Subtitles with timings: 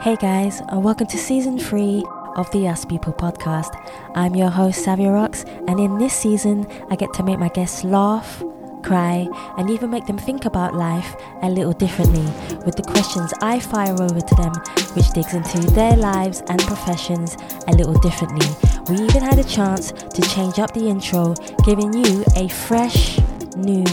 [0.00, 2.04] Hey guys, and welcome to season three
[2.36, 3.74] of the Us People podcast.
[4.14, 7.82] I'm your host, Savia Rocks, and in this season, I get to make my guests
[7.82, 8.40] laugh,
[8.84, 9.26] cry,
[9.56, 12.22] and even make them think about life a little differently
[12.64, 14.52] with the questions I fire over to them,
[14.94, 17.36] which digs into their lives and professions
[17.66, 18.46] a little differently.
[18.88, 21.34] We even had a chance to change up the intro,
[21.64, 23.18] giving you a fresh,
[23.56, 23.84] new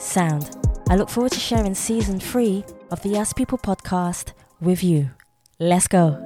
[0.00, 0.56] sound.
[0.88, 5.10] I look forward to sharing season three of the Us People podcast with you.
[5.62, 6.18] Let's go.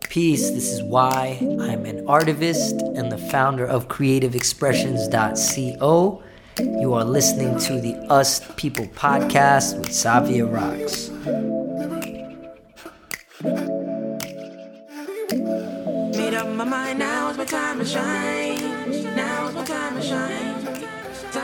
[0.00, 6.22] Peace, this is why I'm an artivist and the founder of creativeexpressions.co.
[6.58, 11.10] You are listening to the Us People podcast with Savia Rocks.
[16.18, 18.58] Made up my mind, now is my time to shine.
[19.14, 20.49] Now is my time to shine.
[21.32, 21.38] Hey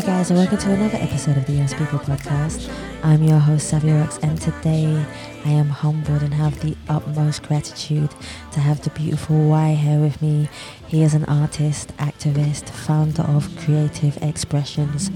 [0.00, 2.72] guys, and welcome to another episode of the Yes People podcast.
[3.02, 5.04] I'm your host, Savia Rocks, and today
[5.44, 8.08] I am humbled and have the utmost gratitude
[8.52, 10.48] to have the beautiful Y here with me.
[10.86, 15.10] He is an artist, activist, founder of Creative Expressions,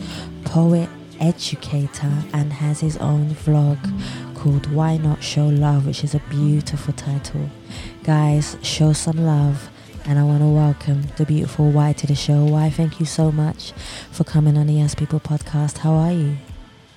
[0.45, 3.79] poet, educator, and has his own vlog
[4.35, 7.49] called Why Not Show Love, which is a beautiful title.
[8.05, 9.71] Guys, show some love
[10.05, 12.45] and I want to welcome the beautiful Y to the show.
[12.45, 13.73] Y, thank you so much
[14.11, 15.79] for coming on the Yes People podcast.
[15.79, 16.37] How are you?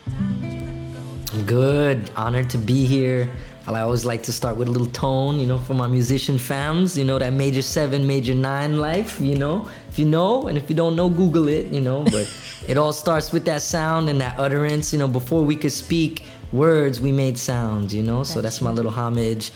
[0.07, 2.09] I'm good.
[2.15, 3.29] Honored to be here.
[3.67, 6.95] I always like to start with a little tone, you know, for my musician fams,
[6.95, 9.67] you know, that major seven, major nine life, you know.
[9.89, 12.03] If you know, and if you don't know, Google it, you know.
[12.03, 12.31] But
[12.67, 15.07] it all starts with that sound and that utterance, you know.
[15.07, 18.23] Before we could speak words, we made sounds, you know.
[18.23, 19.51] So that's my little homage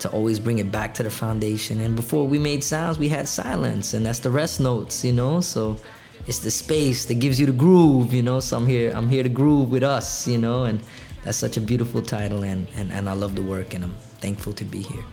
[0.00, 1.80] to always bring it back to the foundation.
[1.80, 5.40] And before we made sounds, we had silence, and that's the rest notes, you know.
[5.40, 5.76] So
[6.26, 8.40] it's the space that gives you the groove, you know.
[8.40, 10.80] So I'm here, I'm here to groove with us, you know, and
[11.24, 14.52] that's such a beautiful title, and and, and I love the work, and I'm thankful
[14.54, 15.04] to be here.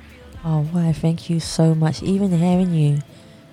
[0.46, 2.02] Oh, wow, thank you so much.
[2.04, 3.00] Even hearing you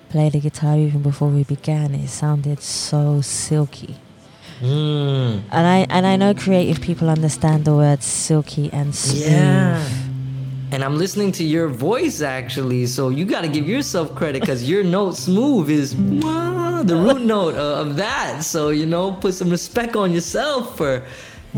[0.09, 3.95] play the guitar even before we began, it sounded so silky.
[4.61, 5.41] Mm.
[5.51, 9.27] And I and I know creative people understand the words silky and smooth.
[9.27, 9.89] Yeah.
[10.71, 14.67] And I'm listening to your voice actually, so you got to give yourself credit because
[14.67, 18.43] your note smooth is the root note of, of that.
[18.43, 21.03] So you know, put some respect on yourself for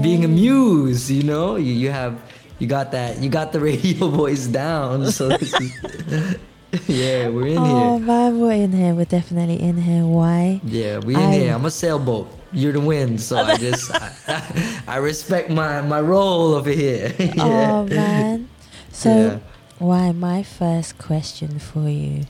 [0.01, 1.09] being a muse.
[1.11, 2.19] You know, you, you have
[2.59, 5.09] you got that you got the radio voice down.
[5.11, 5.53] So is,
[6.87, 7.59] yeah, we're in here.
[7.63, 8.05] Oh here.
[8.05, 8.93] man, we're in here.
[8.93, 10.05] We're definitely in here.
[10.05, 10.59] Why?
[10.63, 11.53] Yeah, we in I- here.
[11.53, 12.27] I'm a sailboat.
[12.53, 17.13] You're the wind, so I just I, I respect my my role over here.
[17.19, 17.33] yeah.
[17.39, 18.49] Oh man.
[18.97, 19.39] So Yeah.
[19.79, 22.25] Y my first question for you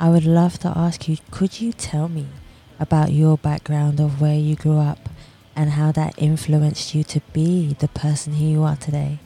[0.00, 2.26] I would love to ask you could you tell me
[2.80, 5.10] about your background of where you grew up
[5.54, 9.18] and how that influenced you to be the person who you are today?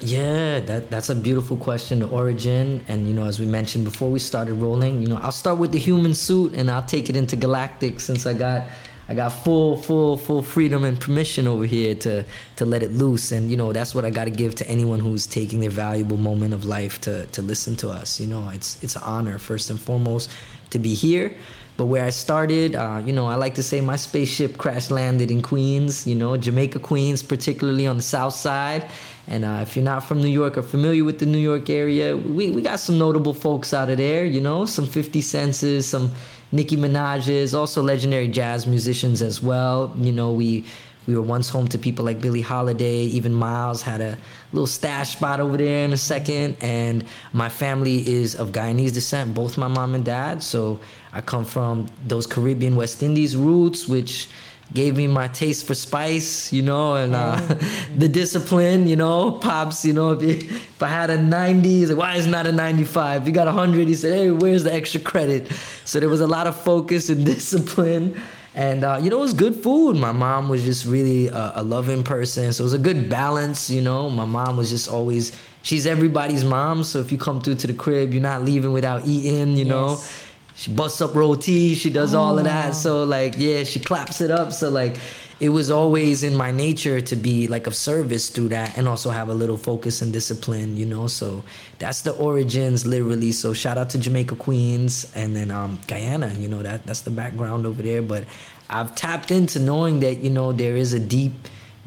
[0.00, 1.98] Yeah, that that's a beautiful question.
[1.98, 5.38] The origin, and you know, as we mentioned before we started rolling, you know, I'll
[5.44, 8.64] start with the human suit, and I'll take it into galactic since I got
[9.10, 12.24] I got full full full freedom and permission over here to
[12.56, 15.00] to let it loose, and you know, that's what I got to give to anyone
[15.00, 18.20] who's taking their valuable moment of life to to listen to us.
[18.20, 20.30] You know, it's it's an honor first and foremost
[20.70, 21.34] to be here.
[21.76, 25.30] But where I started, uh, you know, I like to say my spaceship crash landed
[25.30, 28.88] in Queens, you know, Jamaica, Queens, particularly on the south side.
[29.26, 32.16] And uh, if you're not from New York or familiar with the New York area,
[32.16, 36.12] we, we got some notable folks out of there, you know, some 50 Centses, some
[36.52, 39.94] Nicki Minaj's, also legendary jazz musicians as well.
[39.96, 40.64] You know, we
[41.06, 44.18] we were once home to people like Billie Holiday, even Miles had a
[44.52, 46.56] little stash spot over there in a second.
[46.60, 50.42] And my family is of Guyanese descent, both my mom and dad.
[50.42, 50.78] So
[51.12, 54.28] I come from those Caribbean West Indies roots, which
[54.72, 57.36] gave me my taste for spice, you know, and uh,
[57.96, 61.90] the discipline, you know, pops, you know, if, you, if I had a 90, he's
[61.90, 63.22] like, why is not a 95?
[63.22, 65.50] If you got a 100, he said, hey, where's the extra credit?
[65.84, 68.20] So there was a lot of focus and discipline.
[68.54, 69.96] And, uh, you know, it was good food.
[69.96, 72.52] My mom was just really a, a loving person.
[72.52, 74.10] So it was a good balance, you know.
[74.10, 76.84] My mom was just always, she's everybody's mom.
[76.84, 79.90] So if you come through to the crib, you're not leaving without eating, you know
[79.90, 80.29] Yes.
[80.60, 82.50] She busts up roti she does all of Oh.
[82.52, 84.52] that so like yeah she claps it up.
[84.52, 84.96] So like
[85.40, 89.08] it was always in my nature to be like of service through that and also
[89.08, 91.06] have a little focus and discipline you know?
[91.06, 91.42] So
[91.78, 93.32] that's the origins literally.
[93.32, 96.62] So shout out to jamaica queens and then um guyana you know?
[96.62, 98.02] That that's the background over there.
[98.02, 98.24] But
[98.68, 101.32] i've tapped into knowing that you know there is a deep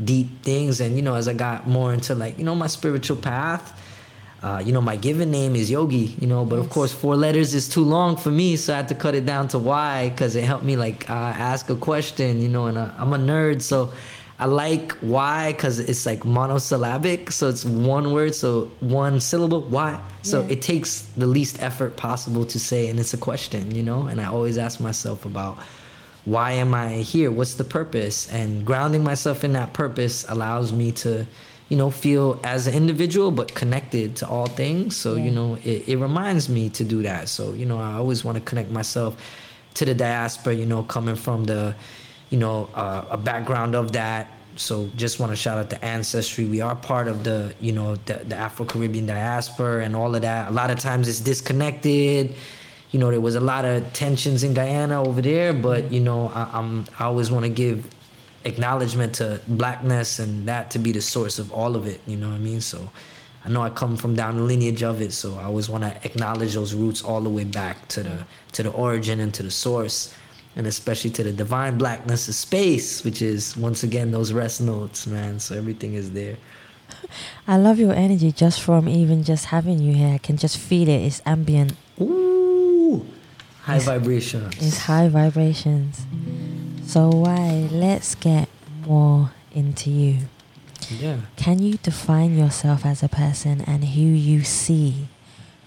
[0.03, 0.81] deep things.
[0.81, 3.65] And you know as i got more into like you know my spiritual path
[4.43, 7.53] uh, you know, my given name is Yogi, you know, but of course, four letters
[7.53, 10.35] is too long for me, so I had to cut it down to Y because
[10.35, 13.61] it helped me like uh, ask a question, you know, and uh, I'm a nerd,
[13.61, 13.93] so
[14.39, 19.61] I like why because it's like monosyllabic, so it's one word, so one syllable.
[19.61, 19.99] Why?
[20.23, 20.53] So Yeah.
[20.53, 24.07] it takes the least effort possible to say, and it's a question, you know.
[24.07, 25.57] And I always ask myself about
[26.25, 27.31] why am I here?
[27.31, 28.29] What's the purpose?
[28.31, 31.25] And grounding myself in that purpose allows me to,
[31.73, 34.95] you know, feel as an individual but connected to all things.
[35.03, 35.25] So Yeah.
[35.25, 37.23] you know, it, it reminds me to do that.
[37.35, 39.11] So you know, I always want to connect myself
[39.77, 40.53] to the diaspora.
[40.61, 41.73] You know, coming from the
[42.29, 44.23] you know, uh, a background of that.
[44.55, 44.73] So
[45.03, 46.45] just want to shout out to Ancestry.
[46.45, 50.41] We are part of the, you know, the, the Afro-Caribbean diaspora and all of that.
[50.49, 52.35] A lot of times it's disconnected.
[52.91, 56.21] You know, there was a lot of tensions in Guyana over there, but you know,
[56.35, 57.77] I, I'm I always want to give
[58.45, 62.01] acknowledgement to blackness and that to be the source of all of it.
[62.07, 62.61] You know what I mean?
[62.61, 62.89] So
[63.45, 65.93] I know I come from down the lineage of it, so I always want to
[66.05, 69.51] acknowledge those roots all the way back to the to the origin and to the
[69.51, 70.13] source,
[70.55, 75.07] and especially to the divine blackness of space, which is once again those rest notes,
[75.07, 75.39] man.
[75.39, 76.37] So everything is there.
[77.47, 80.13] I love your energy just from even just having you here.
[80.13, 81.01] I can just feel it.
[81.01, 81.73] It's ambient.
[81.99, 83.05] Ooh,
[83.63, 84.53] high It's- vibrations.
[84.59, 86.05] It's high vibrations.
[86.85, 87.69] So Y?
[87.71, 88.49] Let's get
[88.85, 90.17] more into you.
[90.89, 91.17] Yeah.
[91.37, 95.07] Can you define yourself as a person and who you see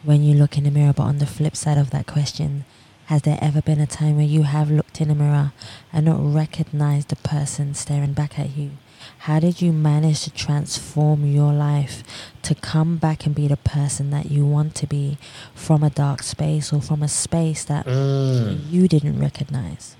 [0.04, 0.92] when you look in the mirror?
[0.92, 2.64] But on the flip side of that question,
[3.06, 5.52] has there ever been a time where you have looked in a mirror
[5.92, 8.72] and not recognized the person staring back at you?
[9.20, 12.02] How did you manage to transform your life
[12.42, 15.16] to come back and be the person that you want to be
[15.54, 18.70] from a dark space or from a space that Mm.
[18.70, 19.96] you didn't recognize?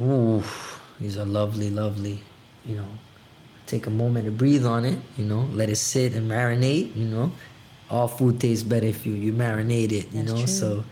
[0.00, 0.42] Ooh,
[1.00, 2.22] these are lovely, lovely.
[2.64, 2.88] You know,
[3.66, 4.98] take a moment to breathe on it.
[5.16, 6.94] You know, let it sit and marinate.
[6.96, 7.32] You know,
[7.90, 10.12] all food tastes better if you you marinate it.
[10.12, 10.46] You That's know, true.
[10.46, 10.84] so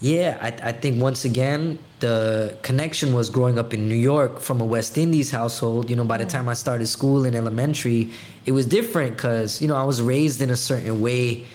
[0.00, 4.60] yeah, I I think once again the connection was growing up in New York from
[4.60, 5.90] a West Indies household.
[5.90, 8.10] You know, by the time I started school in elementary,
[8.46, 11.46] it was different because you know I was raised in a certain way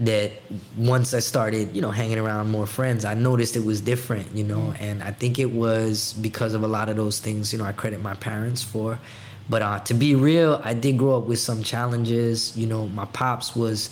[0.00, 0.32] that
[0.78, 4.44] once I started, you know, hanging around more friends, I noticed it was different, you
[4.44, 7.66] know, and I think it was because of a lot of those things, you know,
[7.66, 8.98] I credit my parents for.
[9.50, 12.56] But uh, to be real, I did grow up with some challenges.
[12.56, 13.90] You know, my pops was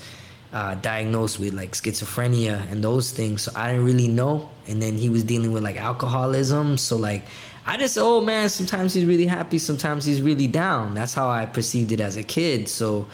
[0.53, 4.49] uh, diagnosed with like schizophrenia and those things, so I didn't really know.
[4.67, 7.25] And then he was dealing with like alcoholism, so like
[7.67, 10.95] I just, oh man, sometimes he's really happy, sometimes he's really down.
[10.95, 12.67] That's how I perceived it as a kid.
[12.67, 13.07] So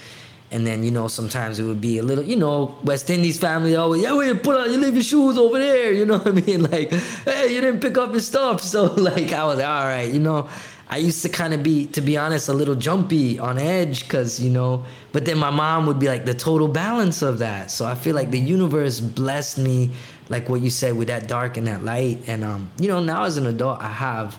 [0.54, 3.74] and then, you know, sometimes it would be a little, you know, West Indies family
[3.74, 5.92] always, yeah, wait, put on, you leave your shoes over there.
[5.92, 6.62] You know what I mean?
[6.62, 8.62] Like, hey, you didn't pick up your stuff.
[8.74, 10.48] So, like, I was, all right, you know,
[10.88, 14.38] I used to kind of be, to be honest, a little jumpy on edge because,
[14.38, 17.72] you know, but then my mom would be like the total balance of that.
[17.72, 19.90] So I feel like the universe blessed me,
[20.28, 22.20] like what you said, with that dark and that light.
[22.28, 24.38] And, um, you know, now as an adult, I have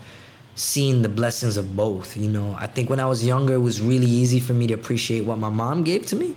[0.55, 2.15] seen the blessings of both.
[2.17, 4.73] You know, I think when I was younger, it was really easy for me to
[4.73, 6.35] appreciate what my mom gave to me.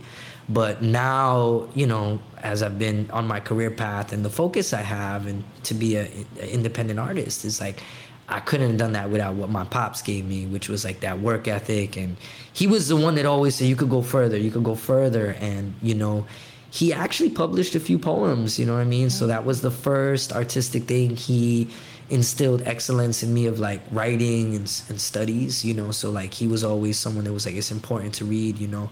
[0.49, 4.81] But now, you know, as I've been on my career path and the focus I
[4.81, 7.83] have, and to be an independent artist, is like
[8.29, 11.21] I couldn't have done that without what my pops gave me, which was like that
[11.21, 11.97] work ethic.
[11.97, 12.17] And
[12.53, 14.37] he was the one that always said, "You could go further.
[14.37, 16.27] You could go further." And you know,
[16.71, 18.59] he actually published a few poems.
[18.59, 19.11] You know what I mean?
[19.11, 21.69] So that was the first artistic thing he
[22.11, 25.91] instilled excellence in me of like writing and, and studies you know?
[25.91, 28.91] So like he was always someone that was like it's important to read you know?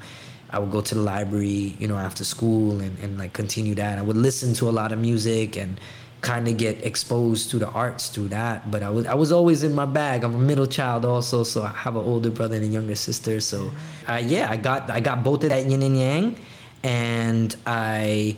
[0.51, 3.99] I would go to the library you know after school and, and like continue that.
[3.99, 5.81] I would listen to a lot of music and
[6.21, 8.71] kind of get exposed to the arts through that.
[8.71, 10.25] But i was i was always in my bag.
[10.25, 13.41] I'm a middle child also so i have an older brother and a younger sister.
[13.41, 13.71] So
[14.09, 16.37] uh, yeah i got i got both of that yin and yang.
[16.83, 18.37] And i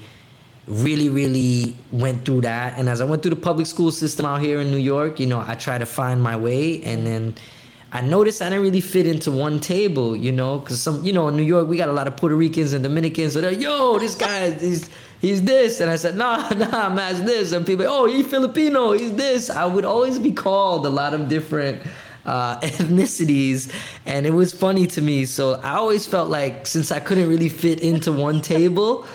[0.69, 2.79] really really went through that.
[2.79, 5.27] And as i went through the public school system out here in new york you
[5.27, 6.83] know i tried to find my way.
[6.83, 7.35] And then
[7.91, 11.27] i noticed i didn't really fit into one table you know because some you know
[11.29, 13.33] in new york we got a lot of puerto ricans and dominicans.
[13.33, 15.81] So they're yo this guy is he's this.
[15.81, 17.53] And i said nah nah man this.
[17.53, 19.49] And people oh he's filipino he's this.
[19.49, 21.83] I would always be called a lot of different
[22.27, 23.73] uh, ethnicities.
[24.05, 25.25] And it was funny to me.
[25.25, 29.07] So i always felt like since i couldn't really fit into one table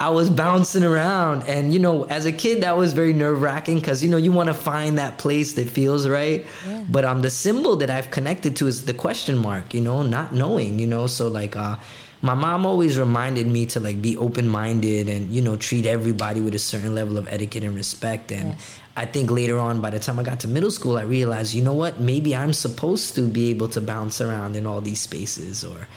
[0.00, 3.80] I was bouncing around, and you know, as a kid, that was very nerve wracking
[3.80, 6.46] because you know you want to find that place that feels right.
[6.66, 6.84] Yeah.
[6.88, 9.74] But um, the symbol that I've connected to is the question mark.
[9.74, 10.78] You know, not knowing.
[10.78, 11.76] You know, so like uh,
[12.22, 16.40] my mom always reminded me to like be open minded and you know treat everybody
[16.40, 18.32] with a certain level of etiquette and respect.
[18.32, 18.80] And Yes.
[18.96, 21.62] I think later on, by the time I got to middle school, I realized, you
[21.62, 25.62] know what, maybe I'm supposed to be able to bounce around in all these spaces
[25.64, 25.88] or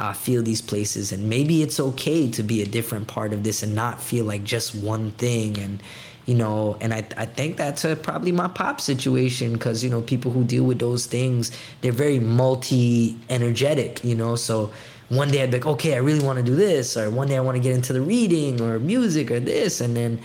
[0.00, 3.62] uh, feel these places and maybe it's okay to be a different part of this
[3.62, 5.82] and not feel like just one thing and
[6.26, 10.00] you know and i, I think that's a, probably my pop situation because you know
[10.02, 11.52] people who deal with those things
[11.82, 14.72] they're very multi energetic you know so
[15.10, 17.36] one day i'd be like okay i really want to do this or one day
[17.36, 20.18] i want to get into the reading or music or this and then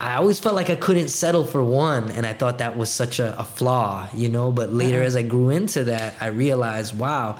[0.00, 3.18] i always felt like i couldn't settle for one and i thought that was such
[3.18, 5.06] a, a flaw you know but later Uh-huh.
[5.06, 7.38] as i grew into that i realized wow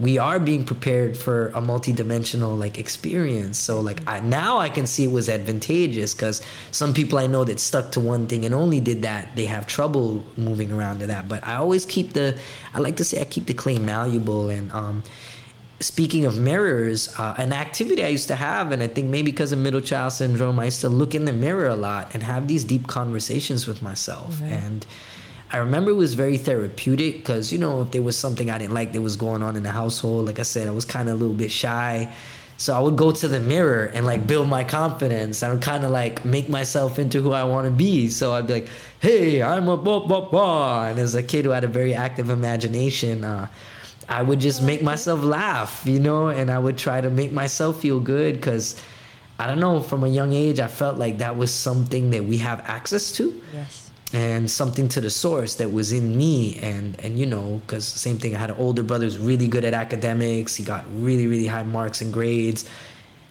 [0.00, 3.58] we are being prepared for a multi-dimensional like experience.
[3.58, 7.44] So like I, now i can see it was advantageous because some people i know
[7.44, 11.06] that stuck to one thing and only did that they have trouble moving around to
[11.08, 11.28] that.
[11.28, 12.38] But i always keep the
[12.74, 14.48] i like to say i keep the clay malleable.
[14.48, 15.02] And um
[15.80, 19.50] speaking of mirrors uh, an activity i used to have and i think maybe because
[19.50, 22.48] of middle child syndrome i used to look in the mirror a lot and have
[22.48, 24.42] these deep conversations with myself.
[24.42, 24.86] And
[25.52, 28.74] I remember it was very therapeutic because, you know, if there was something I didn't
[28.74, 31.16] like that was going on in the household, like I said, I was kind of
[31.16, 32.12] a little bit shy.
[32.56, 35.42] So I would go to the mirror and like build my confidence.
[35.42, 38.08] I would kind of like make myself into who I want to be.
[38.10, 38.68] So I'd be like,
[39.00, 40.86] hey, I'm a blah, blah, blah.
[40.88, 43.48] And as a kid who had a very active imagination, uh,
[44.08, 47.80] I would just make myself laugh, you know, and I would try to make myself
[47.80, 48.80] feel good because
[49.38, 52.36] I don't know, from a young age, I felt like that was something that we
[52.38, 53.89] have access to Yes.
[54.12, 56.58] And something to the source that was in me.
[56.58, 59.64] And and you know because same thing i had an older brother who's really good
[59.64, 60.56] at academics.
[60.56, 62.68] He got really really high marks and grades.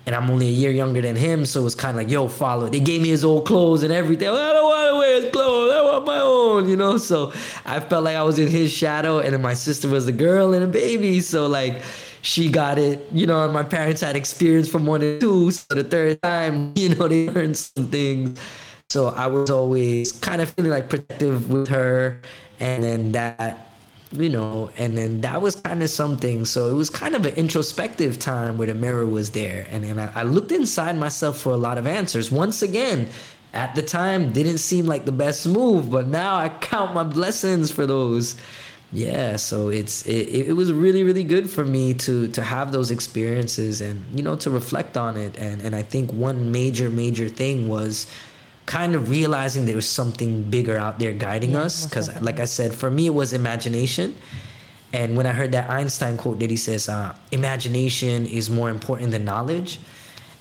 [0.05, 2.27] And i'm only a year younger than him so it was kind of like yo
[2.27, 2.69] follow.
[2.69, 4.29] They gave me his old clothes and everything.
[4.29, 5.71] I don't want to wear his clothes.
[5.73, 6.97] I want my own you know?
[6.97, 7.33] So
[7.65, 10.53] i felt like i was in his shadow and then my sister was a girl
[10.53, 11.19] and a baby.
[11.21, 11.81] So like
[12.21, 15.65] she got it, you know, and my parents had experience from one and two, so
[15.69, 18.39] the third time, you know, they learned some things.
[18.89, 22.19] So I was always kind of feeling like protective with her,
[22.59, 23.69] and then that,
[24.11, 26.43] you know, and then that was kind of something.
[26.43, 29.99] So it was kind of an introspective time where the mirror was there, and then
[29.99, 32.31] I, I looked inside myself for a lot of answers.
[32.31, 33.09] Once again,
[33.53, 37.69] at the time, didn't seem like the best move, but now I count my blessings
[37.71, 38.37] for those.
[38.91, 42.89] Yeah, so it's it, it was really really good for me to to have those
[42.89, 47.29] experiences and you know to reflect on it and and I think one major major
[47.29, 48.07] thing was
[48.69, 52.45] kind of realizing there was something bigger out there guiding Yeah, us because like I
[52.45, 54.15] said for me it was imagination.
[54.93, 59.09] And when I heard that Einstein quote that he says uh, imagination is more important
[59.11, 59.79] than knowledge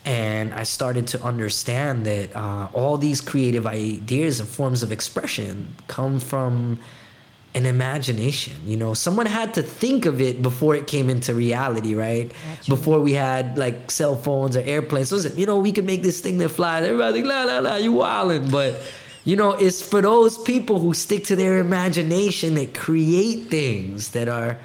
[0.05, 5.75] and I started to understand that uh, all these creative ideas and forms of expression
[5.87, 6.79] come from
[7.59, 8.55] an imagination.
[8.65, 12.31] You know, someone had to think of it before it came into reality, right?
[12.31, 12.71] Gotcha.
[12.71, 15.09] Before we had like cell phones or airplanes.
[15.09, 16.85] So you know, we can make this thing that flies.
[16.85, 18.51] Everybody's like, la la la, you wildin'.
[18.51, 18.81] But
[19.25, 24.29] you know, it's for those people who stick to their imagination that create things that
[24.29, 24.57] are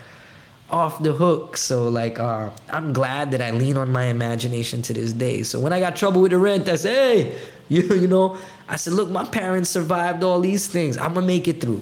[0.70, 1.58] off the hook.
[1.58, 5.42] So like uh, I'm glad that I lean on my imagination to this day.
[5.44, 8.38] So when I got trouble with the rent, I said, hey, you you know,
[8.70, 10.98] I said, look, my parents survived all these things.
[10.98, 11.82] I'm gonna make it through.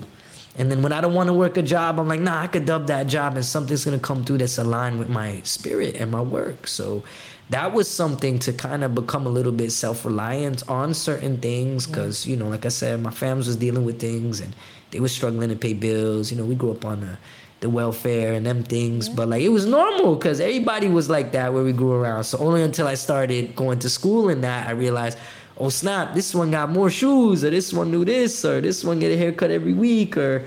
[0.58, 2.66] And then when I don't want to work a job, I'm like, nah, I could
[2.66, 6.22] dub that job and something's gonna come through that's aligned with my spirit and my
[6.22, 6.68] work.
[6.68, 7.04] So
[7.52, 12.26] that was something to kind of become a little bit self-reliant on certain things because
[12.26, 14.56] you know like i said my family was dealing with things and
[14.92, 16.32] they were struggling to pay bills.
[16.32, 17.18] You know we grew up on the,
[17.60, 21.54] the welfare and them things but like it was normal because everybody was like that
[21.54, 22.24] where we grew around.
[22.24, 25.18] So only until i started going to school and that i realized
[25.62, 29.00] oh snap this one got more shoes or this one knew this or this one
[29.00, 30.46] get a haircut every week or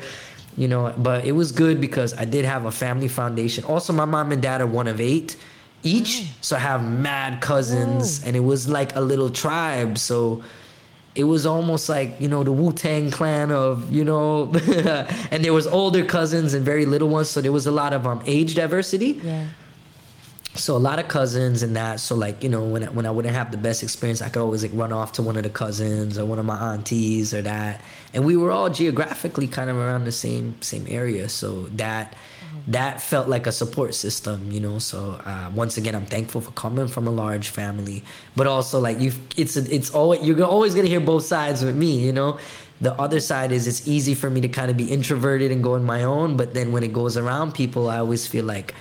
[0.56, 3.64] you know but it was good because i did have a family foundation.
[3.64, 5.36] Also my mom and dad are one of eight
[5.82, 10.42] each so i have mad cousins and it was like a little tribe so
[11.14, 14.50] it was almost like you know the wu-tang clan of you know
[15.30, 18.06] and there was older cousins and very little ones so there was a lot of
[18.06, 19.20] um age diversity.
[19.22, 19.46] Yeah.
[20.56, 22.00] So a lot of cousins and that.
[22.00, 24.42] So like you know when I, when I wouldn't have the best experience I could
[24.42, 27.42] always like run off to one of the cousins or one of my aunties or
[27.42, 27.80] that.
[28.12, 31.28] And we were all geographically kind of around the same same area.
[31.28, 32.14] So that
[32.68, 34.78] that felt like a support system you know?
[34.78, 38.04] So uh, once again I'm thankful for coming from a large family
[38.36, 41.98] but also like you it's it's always you're always gonna hear both sides with me
[41.98, 42.38] you know?
[42.80, 45.74] The other side is it's easy for me to kind of be introverted and go
[45.74, 48.74] on my own but then when it goes around people I always feel like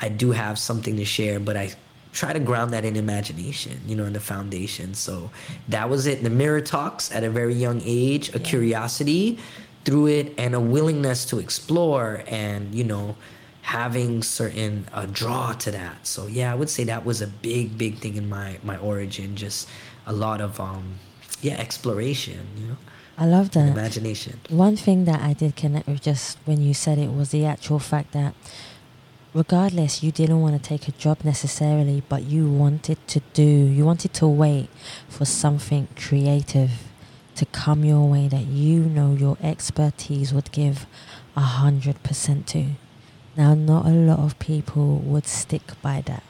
[0.00, 1.72] I do have something to share, but I
[2.12, 4.94] try to ground that in imagination, you know, in the foundation.
[4.94, 5.30] So
[5.68, 6.22] that was it.
[6.22, 9.38] The mirror talks at a very young age, a curiosity
[9.84, 13.16] through it, and a willingness to explore, and you know,
[13.62, 16.06] having certain uh, draw to that.
[16.06, 19.36] So yeah, I would say that was a big, big thing in my my origin.
[19.36, 19.68] Just
[20.06, 20.98] a lot of um,
[21.40, 22.76] yeah, exploration, you know,
[23.16, 23.68] I love that.
[23.68, 24.40] imagination.
[24.48, 27.78] One thing that I did connect with just when you said it was the actual
[27.78, 28.34] fact that,
[29.32, 33.84] regardless, you didn't want to take a job necessarily, but you wanted to do, you
[33.84, 34.68] wanted to wait
[35.08, 36.70] for something creative
[37.36, 40.86] to come your way that you know your expertise would give
[41.36, 42.70] a hundred percent to.
[43.36, 46.22] Now, not a lot of people would stick by that.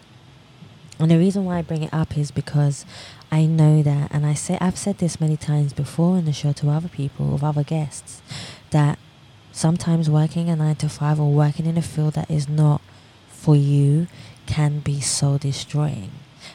[0.98, 2.84] And the reason why I bring it up is because
[3.32, 6.52] I know that, and I say I've said this many times before in the show
[6.52, 8.20] to other people, with other guests,
[8.70, 8.98] that
[9.50, 12.82] sometimes working a nine to five or working in a field that is not
[13.40, 14.06] for you
[14.46, 16.10] can be so destroying.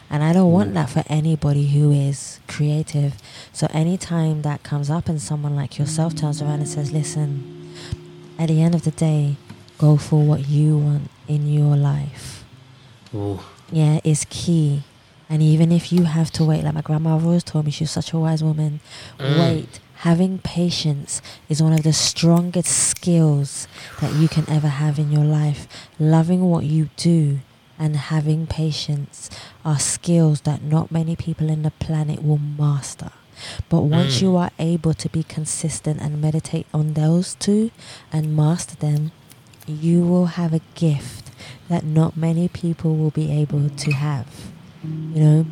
[0.10, 3.16] And I don't want that for anybody who is creative.
[3.52, 7.74] So anytime that comes up and someone like yourself turns around and says, listen,
[8.38, 9.38] at the end of the day,
[9.80, 12.44] go for what you want in your life.
[13.14, 13.40] Ooh.
[13.72, 14.84] Yeah, it's key.
[15.28, 17.92] And even if you have to wait, like my grandmother always told me, she was
[17.92, 18.80] such a wise woman.
[19.18, 19.40] Mm.
[19.40, 19.80] Wait.
[20.06, 21.20] Having patience
[21.50, 23.68] is one of the strongest skills
[24.02, 25.68] that you can ever have in your life.
[25.98, 27.40] Loving what you do
[27.80, 29.32] and having patience
[29.66, 33.10] are skills that not many people in the planet will master.
[33.68, 34.22] But once Mm.
[34.22, 37.72] you are able to be consistent and meditate on those two
[38.14, 39.12] and master them,
[39.66, 41.32] you will have a gift
[41.68, 44.28] that not many people will be able to have.
[44.84, 45.46] You know?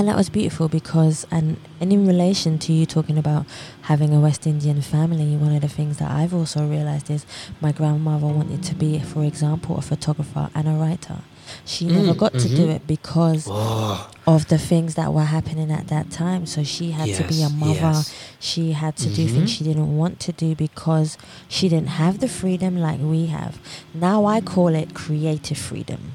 [0.00, 3.44] And that was beautiful because and and in relation to you talking about
[3.82, 7.26] having a West Indian family, one of the things that I've also realized is
[7.60, 11.18] my grandmother wanted to be, for example, a photographer and a writer.
[11.66, 12.76] She never Mm, got to do mhm.
[12.76, 16.46] it because Oh, of the things that were happening at that time.
[16.46, 17.92] So she had to be a mother.
[18.00, 18.14] yes.
[18.38, 19.34] She had to do Mhm.
[19.34, 23.58] things she didn't want to do because she didn't have the freedom like we have.
[23.92, 26.12] Now I call it creative freedom.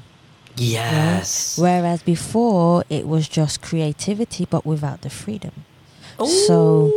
[0.58, 0.66] Right?
[0.66, 1.58] yes.
[1.58, 5.52] Whereas before it was just creativity but without the freedom.
[6.24, 6.90] So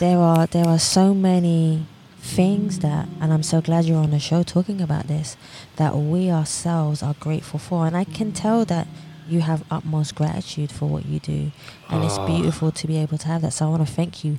[0.00, 1.86] there are there are so many
[2.18, 5.36] things that and I'm so glad you're on the show talking about this
[5.76, 8.88] that we ourselves are grateful for and I can tell that
[9.28, 11.52] you have utmost gratitude for what you do
[11.90, 12.26] and it's Ah.
[12.26, 14.38] beautiful to be able to have that so I want to thank you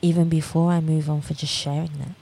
[0.00, 2.14] even before I move on for just sharing that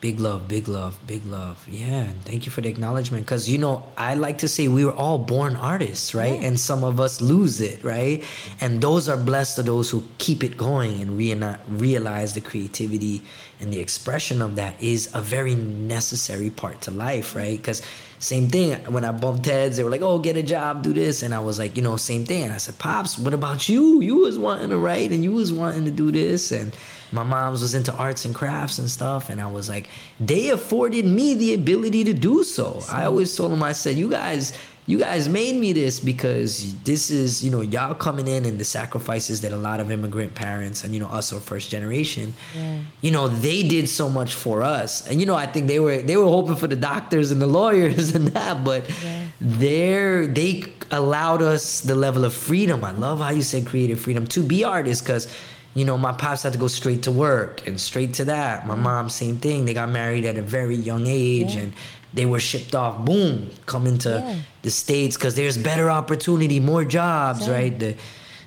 [0.00, 1.66] Big love, big love, big love.
[1.68, 3.26] Yeah, thank you for the acknowledgement.
[3.26, 6.40] Because you know, I like to say we were all born artists, right?
[6.40, 6.46] Yeah.
[6.46, 8.22] And some of us lose it, right?
[8.60, 12.40] And those are blessed are those who keep it going and reali- uh, realize the
[12.40, 13.22] creativity
[13.58, 17.58] and the expression of that is a very necessary part to life, right?
[17.58, 17.82] Because
[18.20, 21.24] same thing when I bumped heads, they were like, "Oh, get a job, do this,"
[21.24, 22.44] and I was like, you know, same thing.
[22.44, 24.00] And I said, "Pops, what about you?
[24.00, 26.72] You was wanting to write and you was wanting to do this and."
[27.12, 29.88] My mom's was into arts and crafts and stuff and i was like
[30.20, 34.08] they afforded me the ability to do so i always told them i said you
[34.10, 34.52] guys
[34.86, 38.64] you guys made me this because this is you know y'all coming in and the
[38.64, 42.78] sacrifices that a lot of immigrant parents and you know us or first generation Yeah.
[43.02, 45.98] you know they did so much for us and you know i think they were
[45.98, 49.26] they were hoping for the doctors and the lawyers and that but Yeah.
[49.40, 54.26] they're they allowed us the level of freedom i love how you said creative freedom
[54.28, 55.28] to be artists because
[55.74, 58.74] you know my pops had to go straight to work and straight to that my
[58.74, 58.82] mm-hmm.
[58.84, 61.60] mom same thing they got married at a very young age Yeah.
[61.62, 61.72] and
[62.14, 64.36] they were shipped off boom coming to Yeah.
[64.62, 67.52] the states because there's better opportunity more jobs Same.
[67.52, 67.94] right the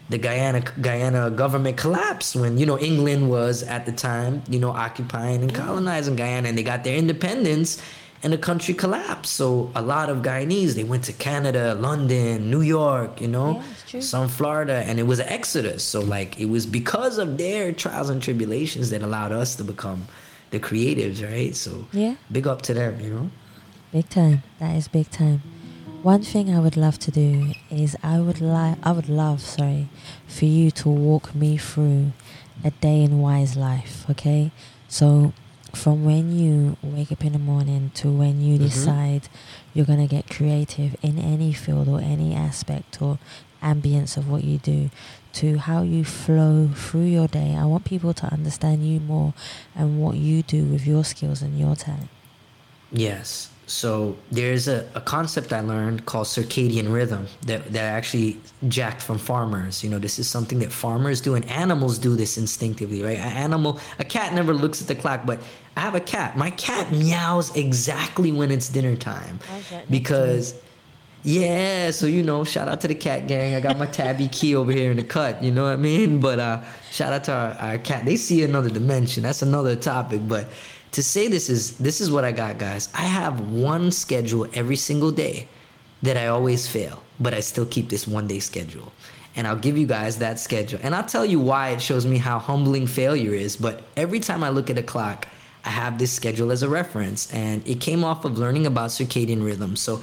[0.09, 4.71] the Guyana Guyana government collapsed when you know England was at the time you know
[4.71, 7.81] occupying and colonizing Guyana and they got their independence
[8.23, 12.61] and the country collapsed so a lot of Guyanese they went to Canada London New
[12.61, 16.65] York you know Yeah, some Florida and it was an exodus so like it was
[16.65, 20.07] because of their trials and tribulations that allowed us to become
[20.51, 23.29] the creatives right so yeah big up to them you know
[23.91, 24.43] Big time.
[24.59, 25.41] That is big time.
[26.01, 29.89] One thing I would love to do is I would like I would love, sorry,
[30.27, 32.13] for you to walk me through
[32.63, 34.51] a day in Y's life, okay?
[34.87, 35.33] So
[35.73, 38.63] from when you wake up in the morning to when you Mhm.
[38.63, 39.29] decide
[39.73, 43.19] you're going to get creative in any field or any aspect or
[43.63, 44.89] ambience of what you do
[45.33, 47.55] to how you flow through your day.
[47.55, 49.33] I want people to understand you more
[49.75, 52.09] and what you do with your skills and your talent.
[52.91, 53.49] Yes.
[53.67, 59.01] So there's a, a concept I learned called circadian rhythm that, that I actually jacked
[59.01, 59.81] from farmers.
[59.81, 63.17] You know, this is something that farmers do and animals do this instinctively, right?
[63.17, 65.39] An animal, a cat never looks at the clock, but
[65.75, 66.37] I have a cat.
[66.37, 69.39] My cat meows exactly when it's dinner time.
[69.89, 70.55] Because
[71.23, 73.55] yeah, so you know, shout out to the cat gang.
[73.55, 76.19] I got my tabby key over here in the cut, you know what I mean?
[76.19, 78.05] But uh shout out to our, our cat.
[78.05, 79.23] They see another dimension.
[79.23, 80.21] That's another topic.
[80.27, 80.47] But
[80.91, 82.89] to say this is this is what I got, guys.
[82.93, 85.47] I have one schedule every single day
[86.01, 88.91] that I always fail, but I still keep this one day schedule.
[89.35, 90.79] And I'll give you guys that schedule.
[90.83, 93.55] And I'll tell you why it shows me how humbling failure is.
[93.55, 95.27] But every time I look at a clock,
[95.63, 97.31] I have this schedule as a reference.
[97.33, 99.75] And it came off of learning about circadian rhythm.
[99.75, 100.01] So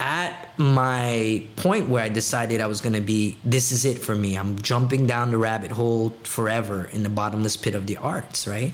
[0.00, 4.14] at my point where I decided I was going to be, this is it for
[4.14, 4.36] me.
[4.36, 8.72] I'm jumping down the rabbit hole forever in the bottomless pit of the arts, right?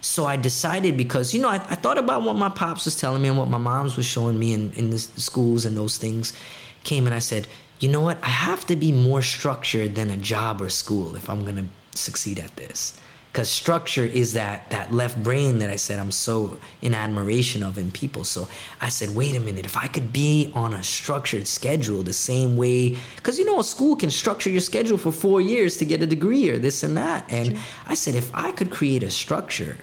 [0.00, 3.20] So I decided because, you know, I, I thought about what my pops was telling
[3.20, 6.32] me and what my mom's was showing me in, in the schools and those things
[6.84, 7.46] came and I said,
[7.80, 8.18] you know what?
[8.22, 11.98] I have to be more structured than a job or school if I'm going to
[11.98, 12.98] succeed at this
[13.32, 17.78] because structure is that that left brain that I said I'm so in admiration of
[17.78, 18.24] in people.
[18.24, 18.48] So
[18.80, 22.56] I said, wait a minute, if I could be on a structured schedule the same
[22.56, 26.02] way, because you know a school can structure your schedule for four years to get
[26.02, 29.76] a degree or this and that, and I said if I could create a structure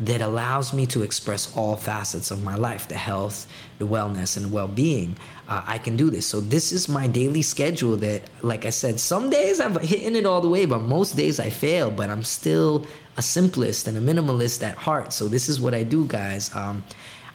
[0.00, 3.46] that allows me to express all facets of my life the health
[3.78, 5.16] the wellness and well-being
[5.48, 8.98] uh, i can do this so this is my daily schedule that like i said
[8.98, 12.24] some days I'm hitting it all the way but most days i fail but i'm
[12.24, 16.54] still a simplist and a minimalist at heart so this is what i do guys
[16.54, 16.82] um,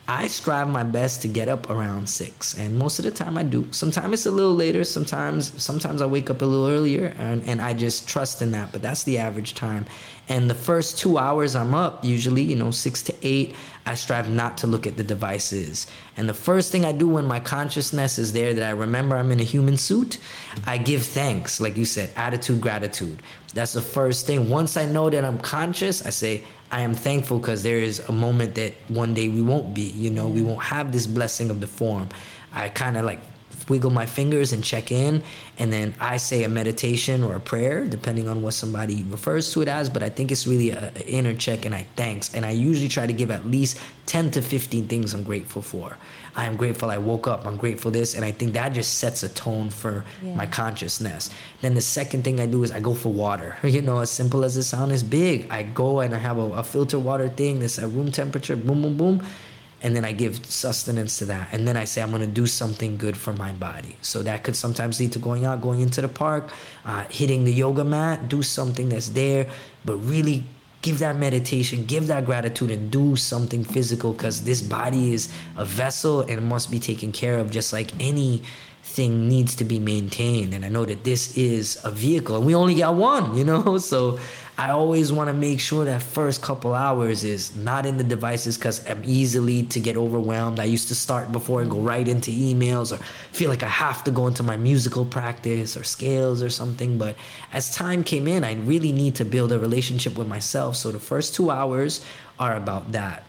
[0.09, 3.43] I strive my best to get up around six, and most of the time I
[3.43, 3.67] do.
[3.71, 4.85] Sometimes it's a little later.
[4.85, 8.71] Sometimes, sometimes I wake up a little earlier, and, and I just trust in that.
[8.71, 9.85] But that's the average time.
[10.29, 14.29] And the first two hours I'm up, usually, you know, six to eight, I strive
[14.29, 15.87] not to look at the devices.
[16.17, 19.31] And the first thing I do when my consciousness is there, that I remember I'm
[19.31, 20.17] in a human suit,
[20.65, 23.21] I give thanks, like you said, attitude, gratitude.
[23.53, 24.49] That's the first thing.
[24.49, 28.11] Once I know that I'm conscious, I say, I am thankful because there is a
[28.11, 31.61] moment that one day we won't be, you know, we won't have this blessing of
[31.61, 32.09] the form.
[32.51, 33.21] I kind of like
[33.69, 35.23] wiggle my fingers and check in,
[35.57, 39.61] and then I say a meditation or a prayer, depending on what somebody refers to
[39.61, 39.89] it as.
[39.89, 42.33] But I think it's really an inner check, and I thanks.
[42.33, 45.97] And I usually try to give at least 10 to 15 things I'm grateful for.
[46.37, 47.47] I am grateful I woke up.
[47.47, 48.13] I'm grateful this.
[48.13, 50.35] And I think that just sets a tone for yeah.
[50.35, 51.31] my consciousness.
[51.61, 53.57] Then the second thing I do is I go for water.
[53.77, 55.51] You know, as simple as it sounds, is big.
[55.51, 58.81] I go and I have a, a filter water thing that's at room temperature, boom,
[58.81, 59.27] boom, boom.
[59.81, 61.49] And then I give sustenance to that.
[61.51, 63.95] And then I say, I'm going to do something good for my body.
[64.01, 66.49] So that could sometimes lead to going out, going into the park,
[66.85, 69.47] uh, hitting the yoga mat, do something that's there,
[69.85, 70.43] but really
[70.81, 75.65] give that meditation, give that gratitude, and do something physical because this body is a
[75.65, 80.53] vessel and must be taken care of just like anything needs to be maintained.
[80.53, 83.77] And I know that this is a vehicle and we only got one, you know?
[83.91, 84.17] So
[84.59, 88.57] I always want to make sure that first couple hours is not in the devices
[88.57, 90.59] because I'm easily to get overwhelmed.
[90.59, 91.85] I used to start before and go mm-hmm.
[91.85, 95.83] right into emails or feel like I have to go into my musical practice or
[95.83, 96.97] scales or something.
[96.97, 97.15] But
[97.53, 100.75] as time came in, I really need to build a relationship with myself.
[100.75, 102.03] So the first two hours
[102.39, 103.25] are about that.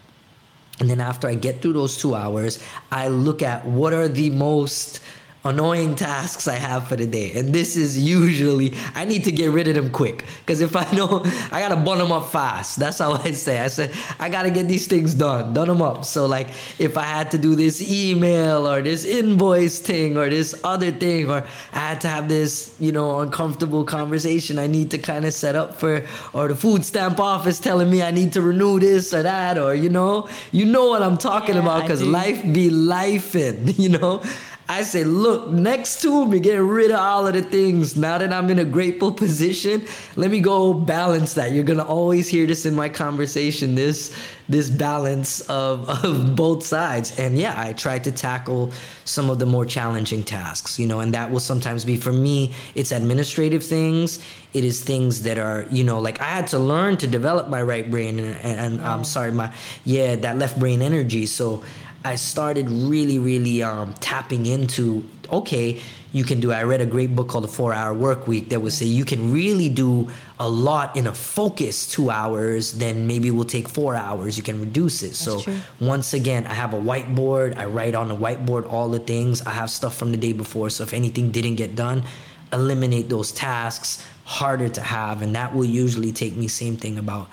[0.81, 2.59] And then after I get through those two hours,
[2.91, 5.01] I look at what are the most
[5.49, 7.33] annoying tasks I have for the day.
[7.33, 10.25] And this is usually, I need to get rid of them quick.
[10.41, 12.79] Because if I know, I got to bun them up fast.
[12.79, 13.61] That's how I say.
[13.61, 16.05] I said, I got to get these things done, done them up.
[16.05, 20.55] So, like, if I had to do this email or this invoice thing or this
[20.65, 24.99] other thing, or I had to have this, you know, uncomfortable conversation I need to
[24.99, 28.43] kind of set up for, or the food stamp office telling me I need to
[28.43, 32.03] renew this or that, or, you know, you know what I'm talking yeah, about because
[32.03, 34.23] life be lifing, you know?
[34.71, 37.97] I say, look, next to me, getting rid of all of the things.
[37.97, 41.53] Now that I'm in a grateful position, let me go balance that.
[41.53, 43.75] You're gonna always hear this in my conversation.
[43.75, 44.15] This
[44.47, 47.19] this balance of of both sides.
[47.19, 48.71] And yeah, I try to tackle
[49.05, 52.53] some of the more challenging tasks, you know, and that will sometimes be for me.
[52.75, 54.19] It's administrative things.
[54.53, 57.63] It is things that are, you know, like I had to learn to develop my
[57.63, 59.51] right brain and, and, and I'm sorry, my
[59.85, 61.25] yeah, that left brain energy.
[61.25, 61.63] So
[62.05, 65.81] I started really, really um, tapping into okay,
[66.13, 66.53] you can do.
[66.53, 69.05] I read a great book called The Four Hour Work Week that would say you
[69.05, 73.69] can really do a lot in a focused two hours, then maybe it will take
[73.69, 74.37] four hours.
[74.37, 75.09] You can reduce it.
[75.09, 75.61] That's so true.
[75.81, 77.59] once again, I have a whiteboard.
[77.59, 79.43] I write on the whiteboard all the things.
[79.43, 80.71] I have stuff from the day before.
[80.71, 82.05] So if anything didn't get done,
[82.53, 87.29] eliminate those tasks harder to have, and that will usually take me same thing about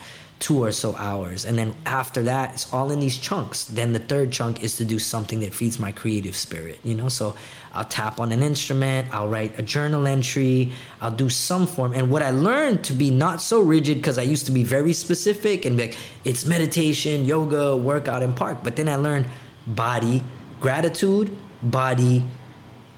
[0.45, 1.43] two or so hours.
[1.43, 3.63] And then after that, it's all in these chunks.
[3.63, 7.09] Then the third chunk is to do something that feeds my creative spirit, you know?
[7.09, 7.35] So
[7.73, 11.93] I'll tap on an instrument, I'll write a journal entry, I'll do some form.
[11.93, 14.93] And what I learned to be not so rigid, because I used to be very
[14.93, 18.59] specific and like, it's meditation, yoga, workout, and park.
[18.61, 19.25] But then I learned
[19.65, 20.23] body,
[20.61, 22.23] gratitude, body,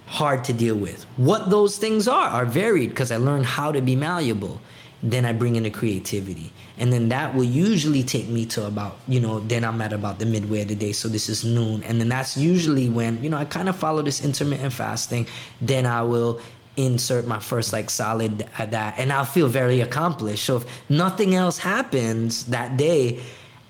[0.07, 1.05] hard to deal with.
[1.15, 4.59] What those things are are varied because I learned how to be malleable.
[5.03, 6.51] Then I bring in the creativity.
[6.77, 10.19] And then that will usually take me to about you know then i'm at about
[10.19, 11.83] the midway of the day so this is noon.
[11.83, 15.27] And then that's usually when you know i kind of follow this intermittent fasting.
[15.61, 16.39] Then i will
[16.75, 20.45] insert my first like solid at that and i'll feel very accomplished.
[20.45, 23.21] So if nothing else happens that day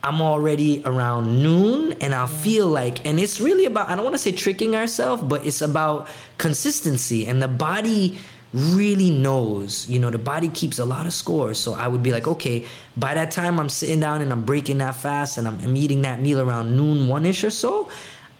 [0.03, 4.13] I'm already around noon and I'll feel like, and it's really about, I don't want
[4.13, 7.25] to say tricking ourselves, but it's about consistency.
[7.27, 8.17] And the body
[8.53, 11.59] really knows, you know, the body keeps a lot of scores.
[11.59, 14.77] So I would be like, okay, by that time I'm sitting down and I'm breaking
[14.79, 17.89] that fast and I'm, I'm eating that meal around noon, one ish or so.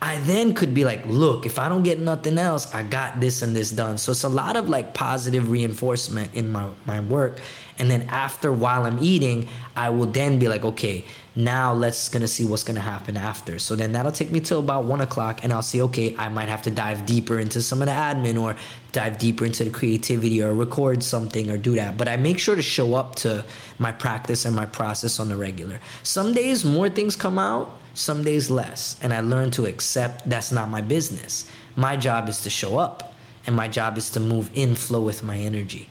[0.01, 3.41] I then could be like, look, if I don't get nothing else, I got this
[3.41, 3.97] and this done.
[3.97, 7.39] So it's a lot of like positive reinforcement in my, my work.
[7.79, 12.27] And then after while I'm eating, I will then be like, okay, now let's gonna
[12.27, 13.59] see what's gonna happen after.
[13.59, 16.49] So then that'll take me till about one o'clock and I'll see, okay, I might
[16.49, 18.55] have to dive deeper into some of the admin or
[18.91, 21.97] dive deeper into the creativity or record something or do that.
[21.97, 23.45] But I make sure to show up to
[23.77, 25.79] my practice and my process on the regular.
[26.01, 28.97] Some days more things come out, some days less.
[29.03, 31.45] And I learn to accept that's not my business.
[31.75, 33.13] My job is to show up
[33.45, 35.87] and my job is to move in flow with my energy.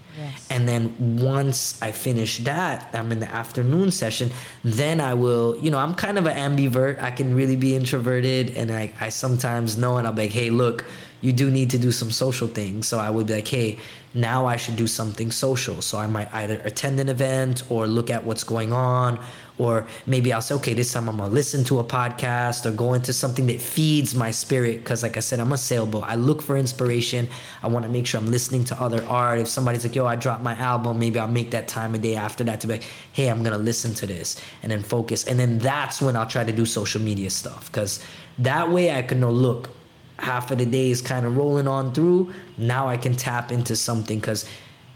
[0.51, 4.31] And then once I finish that, I'm in the afternoon session,
[4.65, 7.03] then I will, you know, I'm kind of an ambivert.
[7.03, 10.51] I can really be introverted and I, I sometimes know and I'll be like, hey,
[10.51, 10.85] look,
[11.21, 12.87] you do need to do some social things.
[12.87, 13.79] So I would be like, hey,
[14.15, 15.83] now I should do something social.
[15.83, 19.19] So I might either attend an event or look at what's going on
[19.59, 22.93] or maybe I'll say, okay, this time I'm gonna listen to a podcast or go
[22.93, 24.85] into something that feeds my spirit.
[24.85, 26.05] Cause like I said, I'm a sailboat.
[26.05, 27.29] I look for inspiration.
[27.63, 29.39] I wanna make sure I'm listening to other art.
[29.39, 32.17] If somebody's like, yo, I dropped my album, maybe I'll make that time a day
[32.17, 35.25] after that to be like, hey, I'm gonna listen to this and then focus.
[35.25, 37.73] And then that's when I'll try to do social media stuff.
[37.73, 38.01] Cause
[38.39, 39.71] that way I can know, look,
[40.19, 42.33] half of the day is kind of rolling on through.
[42.59, 44.47] Now I can tap into something because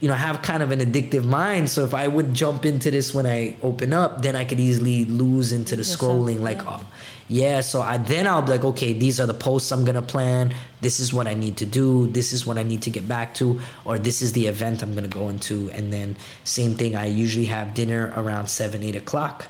[0.00, 1.68] you know, I have kind of an addictive mind.
[1.68, 5.04] So if I would jump into this when I open up, then I could easily
[5.04, 6.40] lose into the scrolling.
[6.40, 6.80] Like, oh,
[7.28, 7.60] yeah.
[7.60, 10.54] So I then I'll be like, okay, these are the posts I'm gonna plan.
[10.80, 12.06] This is what I need to do.
[12.06, 14.94] This is what I need to get back to, or this is the event I'm
[14.94, 15.70] gonna go into.
[15.72, 16.96] And then same thing.
[16.96, 19.48] I usually have dinner around seven, eight o'clock.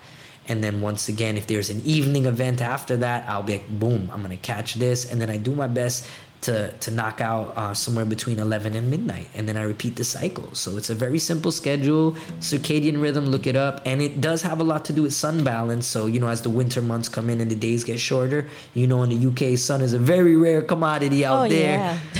[0.50, 4.10] And then once again, if there's an evening event after that, I'll be like, boom,
[4.12, 6.06] I'm gonna catch this, and then I do my best
[6.46, 10.04] to to knock out uh, somewhere between 11 and midnight, and then I repeat the
[10.04, 10.48] cycle.
[10.54, 13.26] So it's a very simple schedule, circadian rhythm.
[13.26, 15.86] Look it up, and it does have a lot to do with sun balance.
[15.86, 18.86] So you know, as the winter months come in and the days get shorter, you
[18.86, 21.98] know, in the UK, sun is a very rare commodity out Oh, there yeah.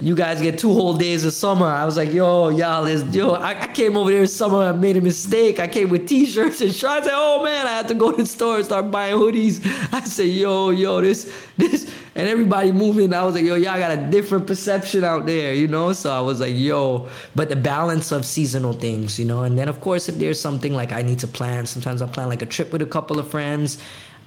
[0.00, 1.66] you guys get two whole days of summer.
[1.66, 3.32] I was like, yo, y'all is yo.
[3.32, 4.58] I, I came over there in summer.
[4.58, 5.58] I made a mistake.
[5.58, 7.06] I came with t-shirts and shorts.
[7.06, 9.60] I said, oh man, I had to go to the store and start buying hoodies.
[9.92, 13.12] I said, yo, yo, this, this, and everybody moving.
[13.12, 15.92] I was like, yo, y'all got a different perception out there, you know.
[15.92, 19.42] So I was like, yo, but the balance of seasonal things, you know.
[19.42, 22.28] And then of course, if there's something like I need to plan, sometimes I plan
[22.28, 23.78] like a trip with a couple of friends.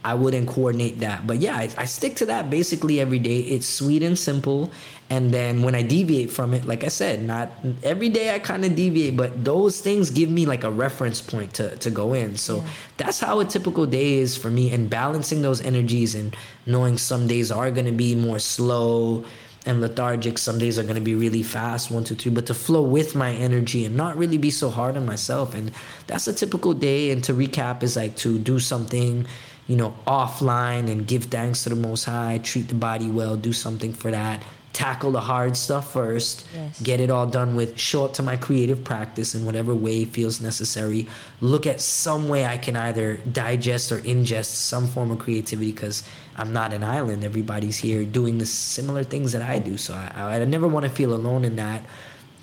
[0.03, 1.27] I wouldn't coordinate that.
[1.27, 3.39] But yeah, I, I stick to that basically every day.
[3.39, 4.71] It's sweet and simple.
[5.09, 7.51] And then when I deviate from it, like I said, not
[7.83, 11.53] every day I kind of deviate, but those things give me like a reference point
[11.55, 12.37] to, to go in.
[12.37, 12.63] So
[12.97, 14.71] that's how a typical day is for me.
[14.71, 16.35] And balancing those energies and
[16.65, 19.25] knowing some days are going to be more slow
[19.65, 20.37] and lethargic.
[20.37, 23.15] Some days are going to be really fast, one, two, three, but to flow with
[23.15, 25.53] my energy and not really be so hard on myself.
[25.55, 25.71] And
[26.07, 27.11] that's a typical day.
[27.11, 29.27] And to recap is like to do something,
[29.69, 33.53] you know, offline and give thanks to the Most High, treat the body well, do
[33.53, 34.41] something for that.
[34.73, 36.81] Tackle the hard stuff first, Yes.
[36.81, 40.41] get it all done with, show up to my creative practice in whatever way feels
[40.41, 41.07] necessary.
[41.39, 46.03] Look at some way I can either digest or ingest some form of creativity because
[46.35, 47.23] I'm not an island.
[47.23, 49.77] Everybody's here doing the similar things that I do.
[49.77, 51.83] So I, I never want to feel alone in that.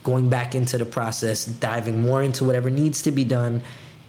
[0.05, 3.63] Going back into the process, diving more into whatever needs to be done,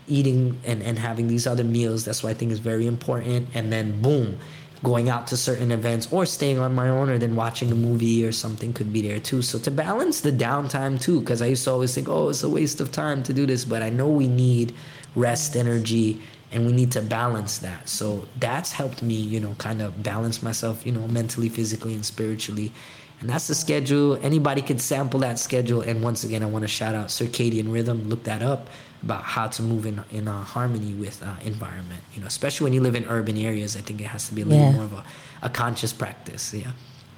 [0.08, 2.06] eating and, and having these other meals.
[2.06, 3.50] That's what I think is very important.
[3.54, 4.40] And then boom,
[4.84, 8.26] going out to certain events or staying on my own or then watching a movie
[8.26, 9.42] or something could be there too.
[9.42, 12.50] So to balance the downtime too, because I used to always think, oh, it's a
[12.50, 14.74] waste of time to do this, but I know we need
[15.16, 17.90] rest, energy, and we need to balance that.
[17.90, 22.06] So that's helped me, you know, kind of balance myself, you know, mentally, physically, and
[22.06, 22.72] spiritually.
[23.20, 24.18] And that's the schedule.
[24.22, 25.82] Anybody could sample that schedule.
[25.82, 28.08] And once again, I want to shout out circadian rhythm.
[28.08, 28.70] Look that up
[29.08, 32.02] about how to move in in uh, harmony with uh, environment.
[32.14, 34.42] You know, especially when you live in urban areas, I think it has to be
[34.44, 34.72] a little Yeah.
[34.78, 35.04] more of a,
[35.50, 36.44] a conscious practice.
[36.54, 36.72] Yeah.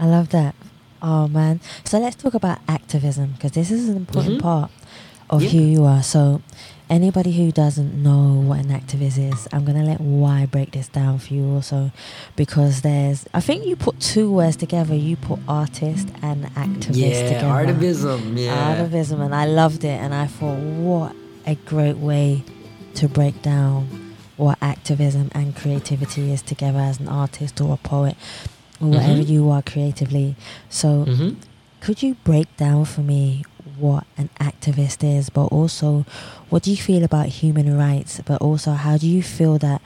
[0.04, 0.54] I love that.
[1.02, 1.56] Oh man.
[1.90, 4.42] So let's talk about activism because this is an important Mhm.
[4.50, 4.72] part
[5.30, 5.50] of Yeah.
[5.54, 6.04] who you are.
[6.04, 6.42] So
[6.90, 11.14] anybody who doesn't know what an activist is, I'm gonna let Y break this down
[11.24, 11.80] for you also
[12.42, 14.96] because there's I think you put two words together.
[15.10, 17.48] You put artist and activist yeah, together.
[17.60, 18.20] artivism.
[18.38, 18.60] Yeah.
[18.76, 21.14] Artivism and I loved it and I thought what
[21.46, 22.44] a great way
[22.96, 23.88] to break down
[24.38, 28.16] what activism and creativity is together as an artist or a poet
[28.82, 29.28] or whatever Mhm.
[29.30, 30.36] you are creatively.
[30.70, 31.30] So hmm
[31.82, 33.44] could you break down for me
[33.78, 36.06] what an activist is, but also
[36.50, 39.82] what do you feel about human rights, but also how do you feel that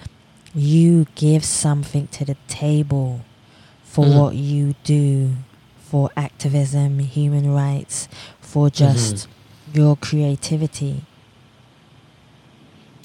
[0.55, 3.21] you give something to the table
[3.83, 4.13] for Mhm.
[4.15, 5.35] what you do
[5.77, 8.07] for activism, human rights,
[8.41, 9.27] for just
[9.73, 11.03] your creativity.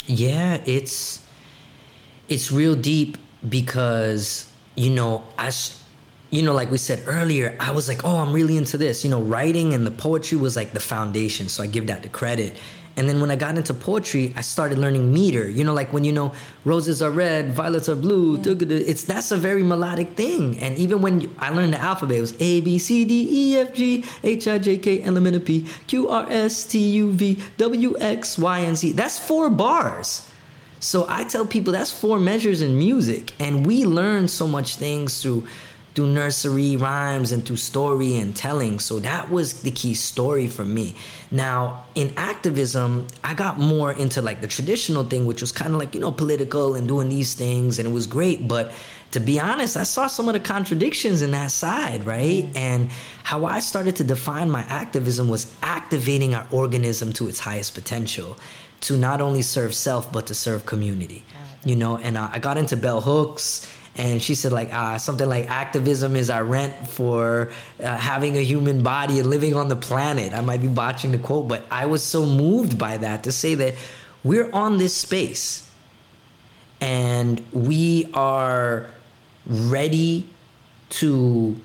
[0.09, 1.21] Yeah, it's
[2.29, 3.19] it's real deep
[3.49, 5.81] because you know as
[6.31, 9.05] you know like we said earlier i was like oh i'm really into this.
[9.05, 12.09] You know writing and the poetry was like the foundation so i give that the
[12.09, 12.57] credit
[12.99, 15.49] and then when i got into poetry i started learning meter.
[15.49, 16.29] You know like when you know
[16.65, 20.59] roses are red violets are blue it's that's a very melodic thing.
[20.59, 23.73] And even when i learned the alphabet it was a b c d e f
[23.73, 27.13] g h i j k l m n o p q r s t u
[27.13, 28.93] v w x y and z.
[28.93, 30.29] That's four bars.
[30.81, 35.21] So I tell people that's four measures in music, and we learn so much things
[35.21, 35.43] through
[35.99, 38.79] through nursery rhymes and through story and telling.
[38.79, 40.95] So that was the key story for me.
[41.33, 45.81] Now in activism, I got more into like the traditional thing, which was kind of
[45.81, 48.73] like you know political and doing these things, and it was great, but.
[49.13, 52.47] To be honest, I saw some of the contradictions in that side, right?
[52.55, 52.91] And
[53.23, 58.37] how I started to define my activism was activating our organism to its highest potential
[58.83, 61.25] to not only serve self but to serve community
[61.65, 63.67] you know and i got into bell hooks
[63.99, 67.51] and she said like uh, something like activism is our rent for
[67.83, 71.19] uh, having a human body and living on the planet i might be botching the
[71.19, 73.75] quote but i was so moved by that to say that
[74.25, 75.69] we're on this space
[76.81, 78.89] and we are
[79.47, 80.29] ready
[80.91, 81.61] to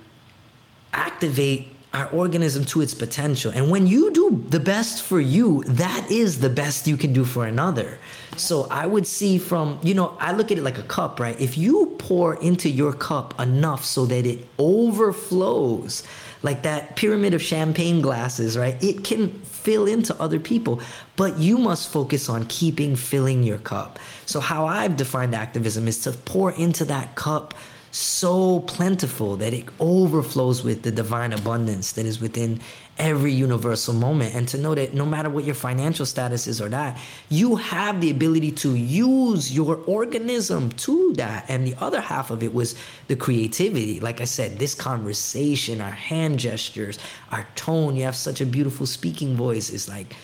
[0.93, 3.51] activate our organism to its potential.
[3.53, 7.23] And when you do the best for you, that is the best you can do
[7.23, 7.99] for another.
[8.37, 11.39] So I would see from, you know, I look at it like a cup, right?
[11.39, 16.03] If you pour into your cup enough so that it overflows,
[16.41, 18.81] like that pyramid of champagne glasses, right?
[18.83, 20.81] It can fill into other people,
[21.15, 23.97] but you must focus on keeping filling your cup.
[24.25, 27.53] So, how I've defined activism is to pour into that cup
[27.91, 32.59] so plentiful that it overflows with the divine abundance that is within
[32.97, 34.35] every universal moment.
[34.35, 36.97] And to know that no matter what your financial status is or that
[37.29, 41.45] you have the ability to use your organism to that.
[41.47, 42.75] And the other half of it was
[43.07, 43.99] the creativity.
[43.99, 46.99] Like i said this conversation our hand gestures
[47.31, 49.69] our tone you have such a beautiful speaking voice.
[49.69, 50.15] It's like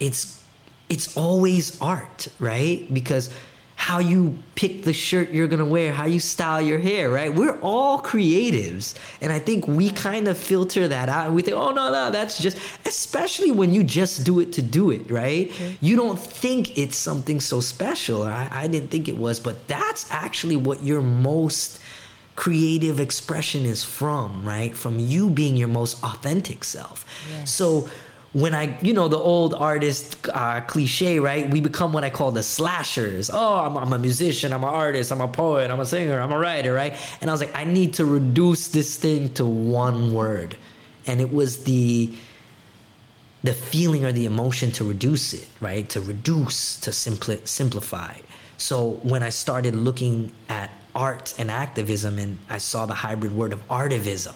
[0.00, 0.42] it's
[0.88, 2.92] it's always art right?
[2.92, 3.30] Because
[3.76, 7.32] how you pick the shirt you're gonna wear, how you style your hair, right?
[7.32, 8.94] We're all creatives.
[9.20, 12.10] And I think we kind of filter that out and we think, oh, no, no,
[12.10, 15.52] that's just, especially when you just do it to do it, right?
[15.80, 18.22] You don't think it's something so special.
[18.24, 21.78] I, I didn't think it was, but that's actually what your most
[22.34, 24.76] creative expression is from, right?
[24.76, 27.04] From you being your most authentic self.
[27.30, 27.50] Yes.
[27.52, 27.88] So,
[28.36, 31.48] when I, you know, the old artist uh, cliche, right?
[31.48, 33.30] We become what I call the slashers.
[33.32, 36.32] Oh, I'm, I'm a musician, I'm an artist, I'm a poet, I'm a singer, I'm
[36.32, 36.94] a writer, right?
[37.22, 40.54] And I was like, I need to reduce this thing to one word.
[41.06, 42.12] And it was the
[43.42, 45.88] the feeling or the emotion to reduce it, right?
[45.90, 48.18] To reduce, to simpli- simplify.
[48.58, 53.54] So when I started looking at art and activism and I saw the hybrid word
[53.54, 54.34] of artivism,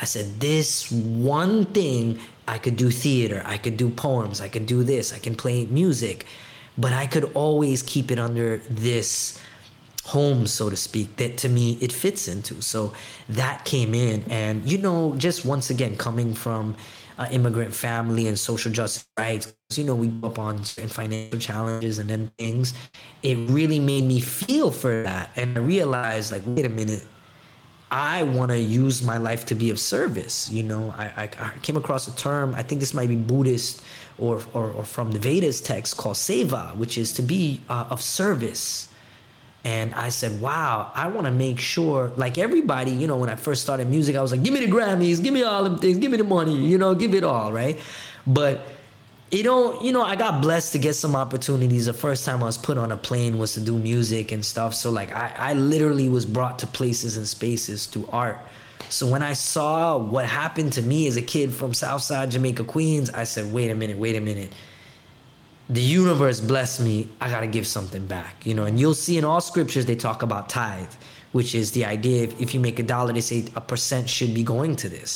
[0.00, 4.66] I said, this one thing, I could do theater, I could do poems, I could
[4.66, 6.26] do this, I can play music,
[6.78, 9.40] but I could always keep it under this
[10.04, 12.62] home, so to speak, that to me it fits into.
[12.62, 12.92] So
[13.28, 14.22] that came in.
[14.30, 16.76] And, you know, just once again, coming from
[17.18, 21.40] an immigrant family and social justice rights, you know, we grew up on certain financial
[21.40, 22.74] challenges and then things,
[23.22, 25.30] it really made me feel for that.
[25.34, 27.04] And I realized, like, wait a minute,
[27.90, 30.50] I want to use my life to be of service.
[30.50, 33.82] You know, I, I, I came across a term, I think this might be Buddhist
[34.18, 38.02] or, or, or from the Vedas text called seva, which is to be uh, of
[38.02, 38.88] service.
[39.64, 43.34] And I said, wow, I want to make sure, like everybody, you know, when I
[43.34, 45.98] first started music, I was like, give me the Grammys, give me all them things,
[45.98, 47.78] give me the money, you know, give it all, right?
[48.26, 48.66] But
[49.30, 51.86] it don't, you know, I got blessed to get some opportunities.
[51.86, 54.74] The first time I was put on a plane was to do music and stuff.
[54.74, 58.38] So like I, I literally was brought to places and spaces through art.
[58.88, 63.10] So when I saw what happened to me as a kid from Southside Jamaica, Queens,
[63.10, 64.52] I said, wait a minute, wait a minute
[65.68, 69.24] the universe blessed me i gotta give something back you know and you'll see in
[69.24, 70.92] all scriptures they talk about tithe
[71.36, 74.32] which is the idea of if you make a dollar they say a percent should
[74.32, 75.10] be going to this.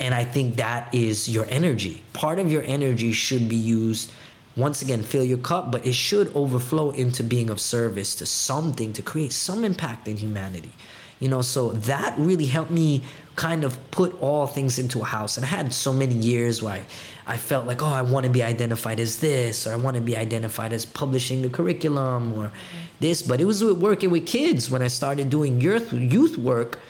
[0.00, 2.02] And i think that is your energy.
[2.12, 4.10] Part of your energy should be used
[4.56, 8.92] once again fill your cup but it should overflow into being of service to something
[8.92, 10.72] to create some impact in humanity.
[11.20, 13.04] You know so that really helped me
[13.40, 15.38] kind of put all things into a house.
[15.38, 16.82] And I had so many years where I,
[17.26, 20.02] I felt like, oh, I want to be identified as this, or I want to
[20.02, 22.52] be identified as publishing the curriculum, or
[23.00, 23.22] this.
[23.22, 26.80] But it was with working with kids when I started doing youth youth work.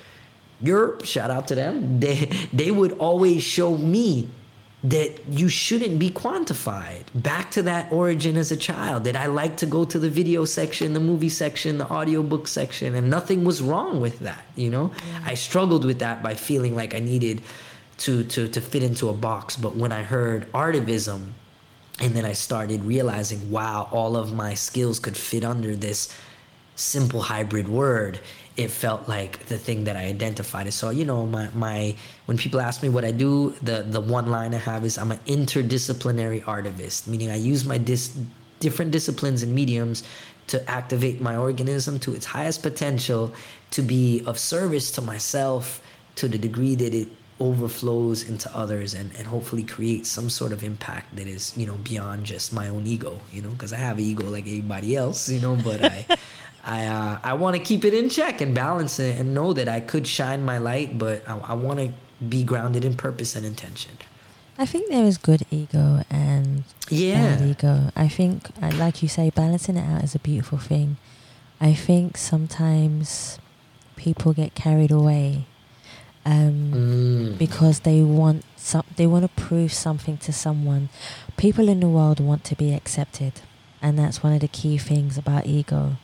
[0.60, 2.00] Europe, shout out to them.
[2.00, 4.28] They they would always show me
[4.82, 7.02] that you shouldn't be quantified.
[7.14, 10.46] Back to that origin as a child, that I like to go to the video
[10.46, 14.88] section, the movie section, the audiobook section, and nothing was wrong with that, you know?
[14.88, 15.26] Mm.
[15.26, 17.42] I struggled with that by feeling like I needed
[17.98, 19.56] to to to fit into a box.
[19.56, 21.32] But when I heard artivism
[22.00, 26.08] and then I started realizing, wow, all of my skills could fit under this
[26.74, 28.20] simple hybrid word
[28.60, 30.72] it felt like the thing that I identified.
[30.72, 31.94] So, you know, my, my
[32.26, 35.12] when people ask me what I do, the, the one line I have is I'm
[35.12, 38.16] an interdisciplinary artivist, meaning I use my dis,
[38.60, 40.04] different disciplines and mediums
[40.48, 43.32] to activate my organism to its highest potential
[43.70, 45.80] to be of service to myself
[46.16, 47.08] to the degree that it
[47.38, 51.76] overflows into others and, and hopefully create some sort of impact that is you know
[51.84, 55.26] beyond just my own ego you know because i have an ego like everybody else
[55.30, 56.04] you know but i
[56.64, 59.68] I uh, I want to keep it in check and balance it and know that
[59.68, 61.92] I could shine my light, but I, I want to
[62.28, 63.92] be grounded in purpose and intention.
[64.58, 67.36] I think there is good ego and Yeah.
[67.38, 67.90] bad ego.
[67.96, 70.98] I think, uh, like you say, balancing it out is a beautiful thing.
[71.62, 73.38] I think sometimes
[73.96, 75.46] people get carried away
[76.26, 77.38] um, Mm.
[77.38, 80.90] because they want some, they want to prove something to someone.
[81.38, 83.32] People in the world want to be accepted,
[83.80, 85.96] and that's one of the key things about ego,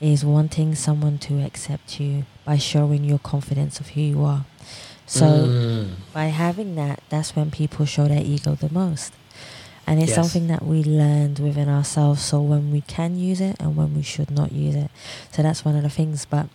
[0.00, 4.44] is wanting someone to accept you by showing your confidence of who you are.
[5.06, 5.96] So Mm.
[6.12, 9.12] by having that, that's when people show their ego the most.
[9.86, 10.16] And it's Yes.
[10.16, 12.22] something that we learned within ourselves.
[12.22, 14.90] So when we can use it and when we should not use it.
[15.32, 16.24] So that's one of the things.
[16.24, 16.48] But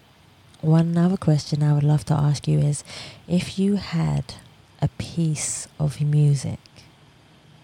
[0.61, 2.83] one other question I would love to ask you is
[3.27, 4.35] if you had
[4.81, 6.59] a piece of music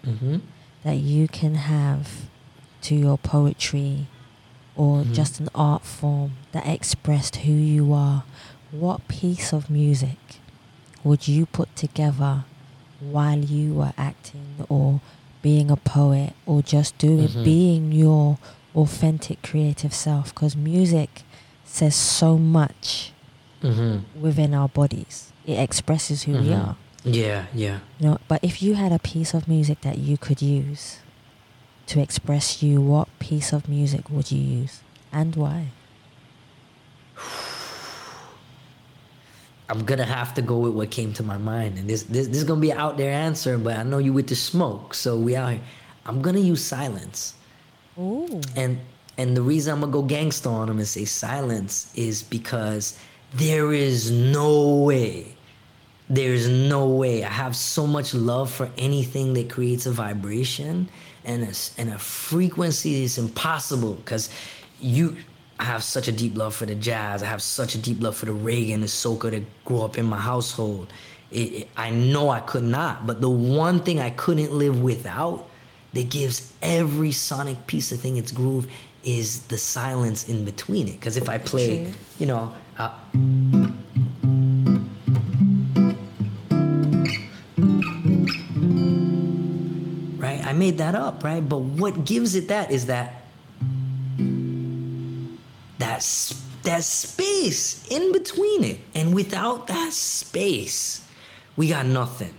[0.04, 0.38] hmm
[0.84, 2.22] that you can have
[2.82, 4.06] to your poetry
[4.76, 5.12] or Mhm.
[5.14, 8.24] just an art form that expressed who you are,
[8.70, 10.18] what piece of music
[11.04, 12.44] would you put together
[13.00, 15.00] while you were acting or
[15.42, 17.44] being a poet or just doing Mhm.
[17.44, 18.38] being your
[18.74, 21.24] authentic creative self because music
[21.64, 23.12] says so much
[23.60, 26.60] hmm within our bodies it expresses who we Mhm.
[26.62, 27.80] are Yeah, yeah.
[27.98, 30.98] you know, but if you had a piece of music that you could use
[31.86, 34.80] to express you, what piece of music would you use
[35.12, 35.68] and why?
[39.68, 42.36] I'm gonna have to go with what came to my mind, and this this, this
[42.38, 45.16] is gonna be an out there answer, but I know you with the smoke, so
[45.16, 45.62] we out here.
[46.04, 47.34] I'm gonna use silence,
[47.98, 48.40] Ooh.
[48.54, 48.78] and
[49.16, 52.98] and the reason I'm gonna go gangsta on them and say silence is because
[53.34, 55.34] there is no way,
[56.10, 57.24] there's no way.
[57.24, 60.90] I have so much love for anything that creates a vibration
[61.24, 64.30] and a, and a frequency that's impossible because
[64.80, 65.16] you.
[65.58, 67.22] I have such a deep love for the jazz.
[67.22, 69.96] I have such a deep love for the reggae and the soca that grew up
[69.96, 70.92] in my household.
[71.30, 75.48] It, it, I know I could not, but the one thing I couldn't live without
[75.92, 78.66] that gives every sonic piece of thing its groove
[79.04, 80.92] is the silence in between it.
[80.92, 82.92] Because if I play, you know, uh,
[90.52, 91.40] I made that up, right?
[91.40, 93.22] But what gives it that is that
[95.78, 96.06] that
[96.62, 101.08] that space in between it, and without that space,
[101.56, 102.34] we got nothing.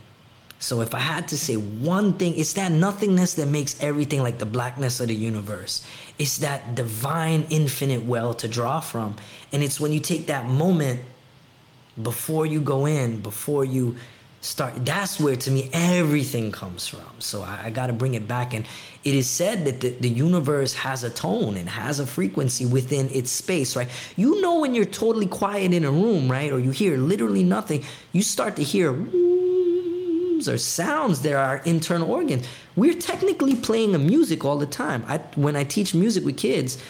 [0.59, 4.38] So if I had to say one thing, it's that nothingness that makes everything like
[4.38, 5.84] the blackness of the universe.
[6.20, 9.16] It's that divine infinite well to draw from.
[9.51, 11.01] And it's when you take that moment
[12.01, 13.95] before you go in, before you
[14.43, 17.01] start, that's where to me everything comes from.
[17.19, 18.53] So I, I got to bring it back.
[18.53, 18.65] And
[19.03, 23.09] it is said that the, the universe has a tone and has a frequency within
[23.09, 23.89] its space, right?
[24.17, 26.51] You know, when you're totally quiet in a room, right?
[26.51, 28.93] Or you hear literally nothing, you start to hear
[30.45, 32.45] or sounds that are internal organs.
[32.75, 35.05] We're technically playing a music all the time.
[35.07, 36.83] I, when I teach music with kids,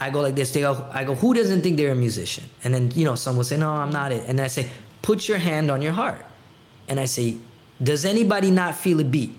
[0.00, 0.52] I go like this.
[0.52, 2.44] They go, I go, who doesn't think they're a musician?
[2.64, 4.24] And then, you know, some will say, no, I'm not it.
[4.26, 4.70] And I say,
[5.02, 6.24] put your hand on your heart.
[6.88, 7.36] And I say,
[7.82, 9.36] does anybody not feel a beat?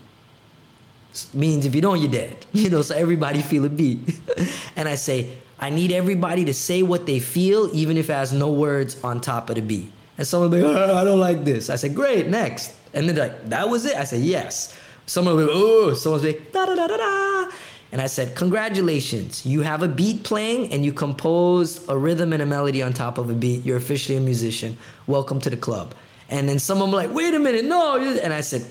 [1.34, 2.46] Means if you don't, you're dead.
[2.54, 4.00] You know, so everybody feel a beat.
[4.76, 8.32] and I say, I need everybody to say what they feel, even if it has
[8.32, 9.92] no words on top of the beat.
[10.18, 11.70] And someone will oh, I don't like this.
[11.70, 12.74] I say, great, next.
[12.94, 13.96] And then like, that was it?
[13.96, 14.76] I say, yes.
[15.06, 17.52] Someone will oh, someone's like, da da da da da.
[17.92, 22.42] And I said, Congratulations, you have a beat playing and you composed a rhythm and
[22.42, 23.66] a melody on top of a beat.
[23.66, 24.78] You're officially a musician.
[25.08, 25.96] Welcome to the club.
[26.30, 27.98] And then someone like, wait a minute, no.
[27.98, 28.66] And I said,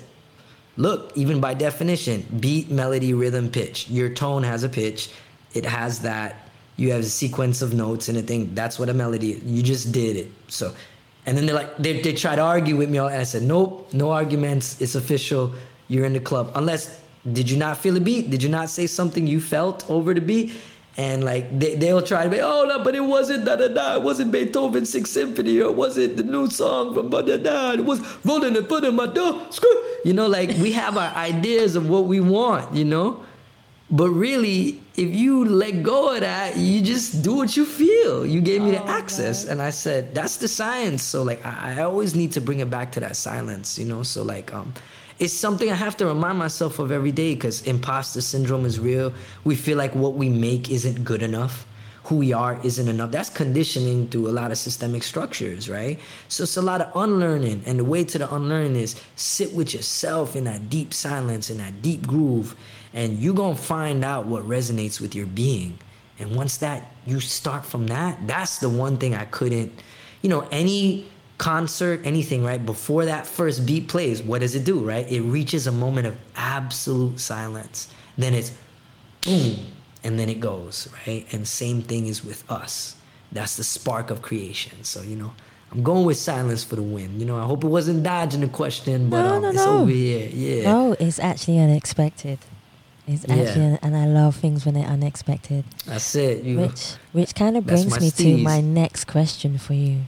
[0.77, 3.89] look, even by definition, beat, melody, rhythm, pitch.
[3.89, 5.11] Your tone has a pitch.
[5.53, 6.49] It has that.
[6.77, 8.55] You have a sequence of notes and a thing.
[8.55, 9.43] That's what a melody is.
[9.43, 10.31] You just did it.
[10.47, 10.73] So,
[11.25, 12.99] and then they're like, they, they try to argue with me.
[12.99, 14.79] And I said, nope, no arguments.
[14.79, 15.53] It's official.
[15.89, 16.51] You're in the club.
[16.55, 17.01] Unless,
[17.33, 18.29] did you not feel a beat?
[18.29, 20.53] Did you not say something you felt over the beat?
[20.99, 23.87] And like they, they'll try to be oh no but it wasn't da da da
[23.97, 27.57] it wasn't beethoven's sixth symphony or was it the new song from da da da
[27.79, 29.77] it was rolling and putting my door screw
[30.07, 33.09] you know like we have our ideas of what we want you know?
[33.91, 34.61] But really
[35.03, 38.15] if you let go of that you just do what you feel.
[38.33, 39.37] You gave me the Oh, access.
[39.45, 39.51] right.
[39.51, 41.01] and i said that's the science.
[41.11, 44.03] So like I, I always need to bring it back to that silence you know?
[44.13, 44.69] So like um
[45.19, 49.13] it's something I have to remind myself of every day because imposter syndrome is real.
[49.43, 51.65] We feel like what we make isn't good enough.
[52.05, 53.11] Who we are isn't enough.
[53.11, 55.99] That's conditioning through a lot of systemic structures, right?
[56.29, 57.63] So it's a lot of unlearning.
[57.65, 61.57] And the way to the unlearning is sit with yourself in that deep silence, in
[61.57, 62.55] that deep groove,
[62.93, 65.77] and you're going to find out what resonates with your being.
[66.17, 69.71] And once that, you start from that, that's the one thing I couldn't,
[70.21, 71.07] you know, any
[71.39, 72.63] concert, anything, right?
[72.63, 75.09] Before that first beat plays, what does it do, right?
[75.11, 77.87] It reaches a moment of absolute silence.
[78.17, 78.51] Then it's
[79.21, 79.55] boom,
[80.03, 81.25] and then it goes, right?
[81.31, 82.95] And same thing is with us.
[83.31, 84.83] That's the spark of creation.
[84.83, 85.33] So, you know,
[85.71, 87.19] I'm going with silence for the win.
[87.19, 89.77] You know, I hope it wasn't dodging the question, but No, um, no, it's no.
[89.79, 90.29] over here.
[90.31, 90.63] Yeah.
[90.71, 92.39] No, it's actually unexpected.
[93.07, 93.35] It's Yeah.
[93.35, 95.63] actually, and I love things when they're unexpected.
[95.85, 96.43] That's it.
[96.43, 100.01] You Which, which kind of brings me to my next question for you.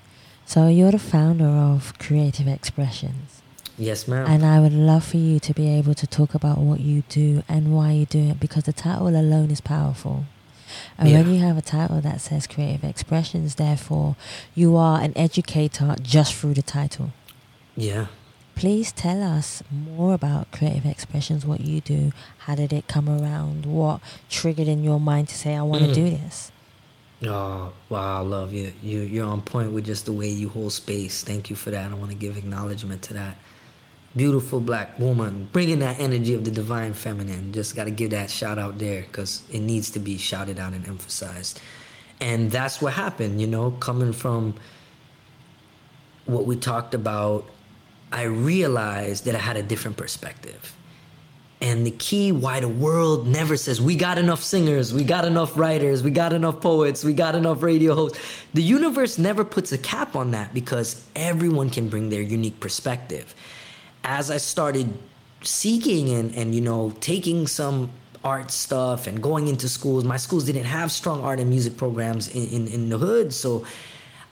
[0.52, 3.42] So you're the founder of Creative Expressions,
[3.78, 4.26] Yes, ma'am.
[4.28, 7.42] and I would love for you to be able to talk about what you do
[7.48, 10.26] and why you do it, because the title alone is powerful.
[10.98, 14.18] And when you have a title that says Creative Expressions, therefore,
[14.54, 17.12] you are an educator just through the title.
[17.78, 18.08] yeah.
[18.54, 23.66] Please tell us more about Creative Expressions, what you do, how did it come around,
[23.66, 25.94] what triggered in your mind to say, I want to Mm.
[25.96, 26.51] do this.
[27.24, 28.74] Oh wow, I love you.
[28.82, 31.24] You you're on point with just the way you hold space.
[31.24, 31.92] Thank you for that.
[31.92, 33.38] I want to give acknowledgement to that.
[34.16, 37.54] Beautiful black woman, bringing that energy of the divine feminine.
[37.54, 40.74] Just got to give that shout out there because it needs to be shouted out
[40.74, 41.62] and emphasized.
[42.20, 44.56] And that's what happened, you know, coming from
[46.26, 47.50] what we talked about.
[48.12, 50.76] I realized that I had a different perspective.
[51.62, 55.56] And the key why the world never says, we got enough singers, we got enough
[55.56, 58.18] writers, we got enough poets, we got enough radio hosts.
[58.56, 63.36] The universe never puts a cap on that because everyone can bring their unique perspective.
[64.04, 64.92] As I started
[65.44, 67.92] seeking and, and you know, taking some
[68.24, 72.28] art stuff and going into schools, my schools didn't have strong art and music programs
[72.30, 73.34] in, in, in the hood.
[73.34, 73.66] So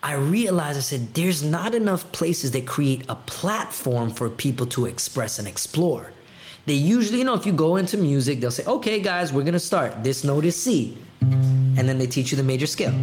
[0.01, 4.88] I realized I said, there's not enough places that create a platform for people to
[4.88, 6.11] express and explore.
[6.66, 9.60] They usually, you know, if you go into music, they'll say, okay, guys, we're gonna
[9.60, 10.03] start.
[10.03, 10.97] This note is C.
[11.22, 12.93] And then they teach you the major scale.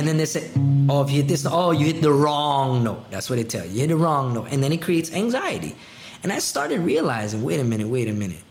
[0.00, 0.50] And then they say,
[0.88, 3.10] oh, if you hit this, oh, you hit the wrong note.
[3.10, 3.72] That's what they tell you.
[3.72, 4.48] You hit the wrong note.
[4.50, 5.76] And then it creates anxiety.
[6.22, 8.42] And I started realizing, wait a minute, wait a minute.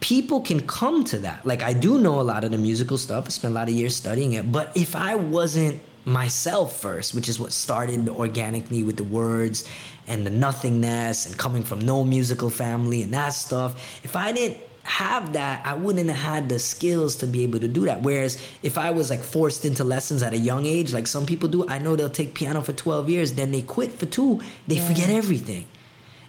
[0.00, 1.44] People can come to that.
[1.44, 3.26] Like I do know a lot of the musical stuff.
[3.26, 4.50] I spent a lot of years studying it.
[4.50, 9.68] But if I wasn't myself first, which is what started organically with the words
[10.06, 14.58] and the nothingness and coming from no musical family and that stuff, if I didn't
[14.86, 18.02] have that, I wouldn't have had the skills to be able to do that.
[18.02, 21.48] Whereas if I was like forced into lessons at a young age, like some people
[21.48, 24.78] do, I know they'll take piano for 12 years, then they quit for two, they
[24.78, 25.66] forget everything.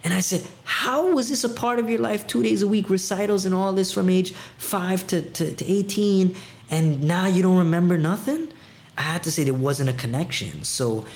[0.04, 2.26] And I said, How was this a part of your life?
[2.26, 6.36] Two days a week, recitals and all this from age five to, to, to 18,
[6.70, 8.48] and now you don't remember nothing?
[8.96, 10.64] I had to say there wasn't a connection.
[10.64, 11.06] So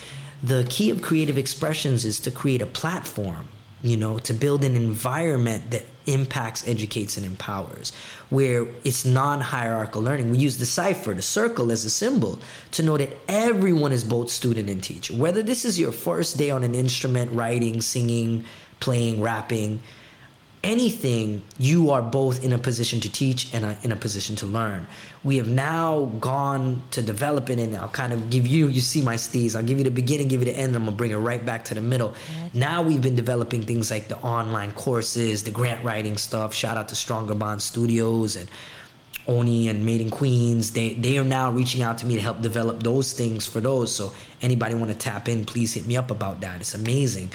[0.42, 3.48] the key of creative expressions is to create a platform,
[3.82, 7.92] you know, to build an environment that impacts, educates, and empowers,
[8.30, 10.30] where it's non hierarchical learning.
[10.30, 12.40] We use the cipher, the circle, as a symbol
[12.72, 15.14] to know that everyone is both student and teacher.
[15.14, 18.44] Whether this is your first day on an instrument, writing, singing,
[18.80, 19.80] playing, rapping,
[20.64, 24.86] anything, you are both in a position to teach and in a position to learn.
[25.24, 29.02] We have now gone to develop it, and I'll kind of give you, you see
[29.02, 31.12] my steez, I'll give you the beginning, give you the end, and I'm gonna bring
[31.12, 32.14] it right back to the middle.
[32.54, 36.52] Now we've been developing things like the online courses, the grant writing stuff.
[36.52, 38.50] Shout out to Stronger Bond Studios and
[39.28, 40.72] Oni and Made in Queens.
[40.72, 43.94] They they are now reaching out to me to help develop those things for those.
[43.94, 46.60] So anybody want to tap in, please hit me up about that.
[46.60, 47.30] It's amazing.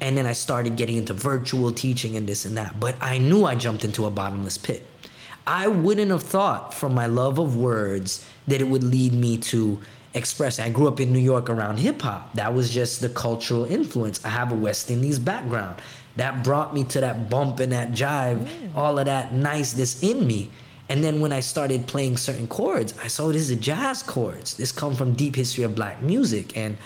[0.00, 2.78] And then I started getting into virtual teaching and this and that.
[2.78, 4.86] But I knew I jumped into a bottomless pit.
[5.46, 9.80] I wouldn't have thought from my love of words that it would lead me to
[10.14, 10.58] express.
[10.58, 12.32] I grew up in New York around hip hop.
[12.34, 14.24] That was just the cultural influence.
[14.24, 15.80] I have a West Indies background.
[16.16, 20.50] That brought me to that bump and that jive, all of that niceness in me.
[20.88, 24.56] And then when I started playing certain chords, I saw this is a jazz chords.
[24.56, 26.76] This come from deep history of black music and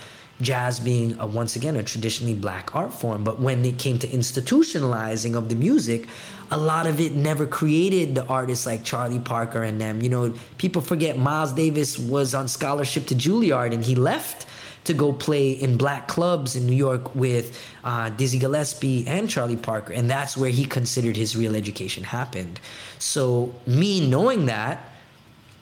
[0.41, 3.23] jazz being a, once again a traditionally black art form.
[3.23, 6.07] But when it came to institutionalizing of the music,
[6.51, 10.01] a lot of it never created the artists like Charlie Parker and them.
[10.01, 14.45] You know, people forget Miles Davis was on scholarship to Juilliard and he left
[14.85, 19.57] to go play in black clubs in New York with uh, Dizzy Gillespie and Charlie
[19.57, 19.91] Parker.
[19.91, 22.61] And that's where he considered his real education happened.
[22.97, 24.86] So, me knowing that,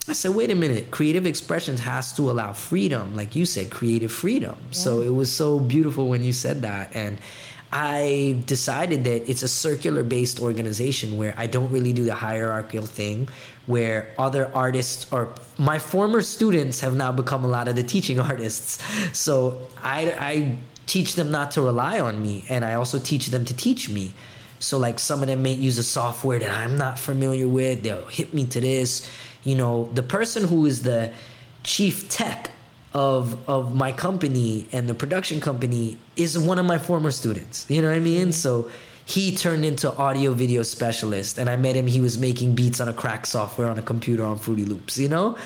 [0.08, 4.12] I said, wait a minute, creative expressions has to allow freedom, like you said, creative
[4.12, 4.56] freedom.
[4.68, 4.78] Yeah.
[4.78, 6.96] So it was so beautiful when you said that.
[6.96, 7.18] And
[7.72, 12.86] I decided that it's a circular based organization where I don't really do the hierarchical
[12.86, 13.30] thing,
[13.66, 18.20] where other artists or my former students have now become a lot of the teaching
[18.32, 18.84] artists.
[19.18, 23.44] So I, I teach them not to rely on me, and I also teach them
[23.46, 24.14] to teach me.
[24.60, 28.06] So, like, some of them may use a software that I'm not familiar with, they'll
[28.06, 29.10] hit me to this
[29.46, 31.14] you know, the person who is the
[31.64, 32.52] chief tech
[32.94, 37.66] of of my company and the production company is one of my former students.
[37.70, 38.30] You know what I mean?
[38.30, 38.32] Mm-hmm.
[38.32, 38.70] So
[39.06, 42.88] he turned into audio video specialist and I met him he was making beats on
[42.88, 45.38] a crack software on a computer on Fruity Loops, you know?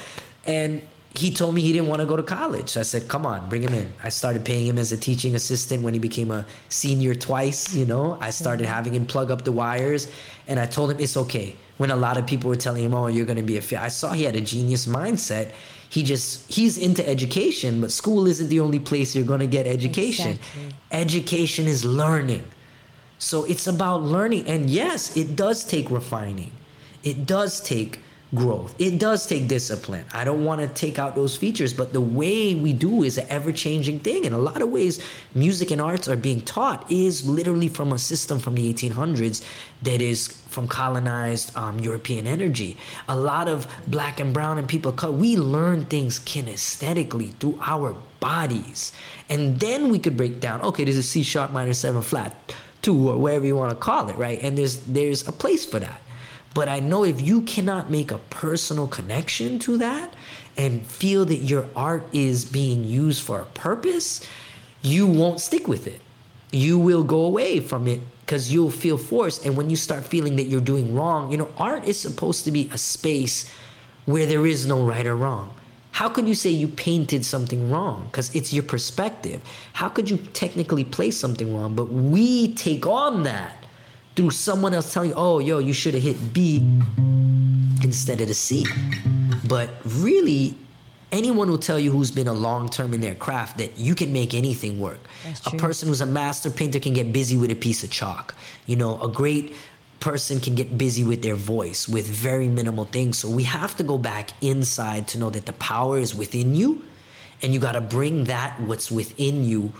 [0.46, 0.82] And
[1.16, 2.78] he told me he didn't want to go to college.
[2.78, 5.84] I said, "Come on, bring him in." I started paying him as a teaching assistant
[5.84, 8.18] when he became a senior twice, you know.
[8.22, 8.74] I started mm-hmm.
[8.74, 10.08] having him plug up the wires
[10.48, 13.08] and I told him it's okay when a lot of people were telling him, "Oh,
[13.08, 15.54] you're going to be a fit." I saw he had a genius mindset.
[15.90, 19.66] He just he's into education, but school isn't the only place you're going to get
[19.66, 20.32] education.
[20.32, 20.76] Exactly.
[20.92, 22.44] Education is learning.
[23.18, 26.52] So it's about learning and yes, it does take refining.
[27.04, 28.00] It does take
[28.36, 28.76] growth.
[28.78, 30.06] It does take discipline.
[30.14, 33.26] I don't want to take out those features, but the way we do is an
[33.30, 34.26] ever changing thing.
[34.26, 35.02] In a lot of ways,
[35.34, 39.44] music and arts are being taught is literally from a system from the 1800s
[39.82, 42.78] that is from colonized um, European energy.
[43.08, 48.92] A lot of black and brown and people we learn things kinesthetically through our bodies.
[49.30, 52.36] And then we could break down, okay, this is C sharp minor seven flat
[52.82, 54.40] two or whatever you want to call it, right?
[54.42, 56.02] And there's there's a place for that.
[56.54, 60.14] But I know if you cannot make a personal connection to that
[60.58, 64.22] and feel that your art is being used for a purpose,
[64.82, 66.02] you won't stick with it.
[66.52, 69.46] You will go away from it because you'll feel forced.
[69.46, 72.52] And when you start feeling that you're doing wrong, you know, art is supposed to
[72.52, 73.50] be a space
[74.06, 75.54] where there is no right or wrong.
[75.92, 78.06] How could you say you painted something wrong?
[78.06, 79.42] Because it's your perspective.
[79.74, 81.76] How could you technically play something wrong?
[81.76, 83.59] But we take on that
[84.20, 86.58] through someone else telling you, oh, yo, you should have hit B
[87.82, 88.66] instead of the C.
[89.48, 90.58] But really,
[91.14, 94.12] anyone will tell you who's been a long term in their craft that you can
[94.12, 95.00] make anything work.
[95.46, 98.36] A person who's a master painter can get busy with a piece of chalk.
[98.66, 99.56] You know, a great
[100.02, 103.18] person can get busy with their voice with very minimal things.
[103.20, 106.84] So we have to go back inside to know that the power is within you
[107.42, 109.72] and you got to bring that what's within you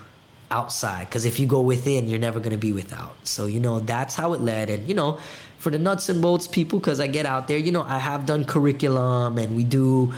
[0.52, 3.16] outside because if you go within you're never going to be without.
[3.24, 4.70] So you know that's how it led.
[4.70, 5.20] And you know
[5.60, 8.26] for the nuts and bolts people because i get out there you know i have
[8.26, 10.14] done curriculum and we do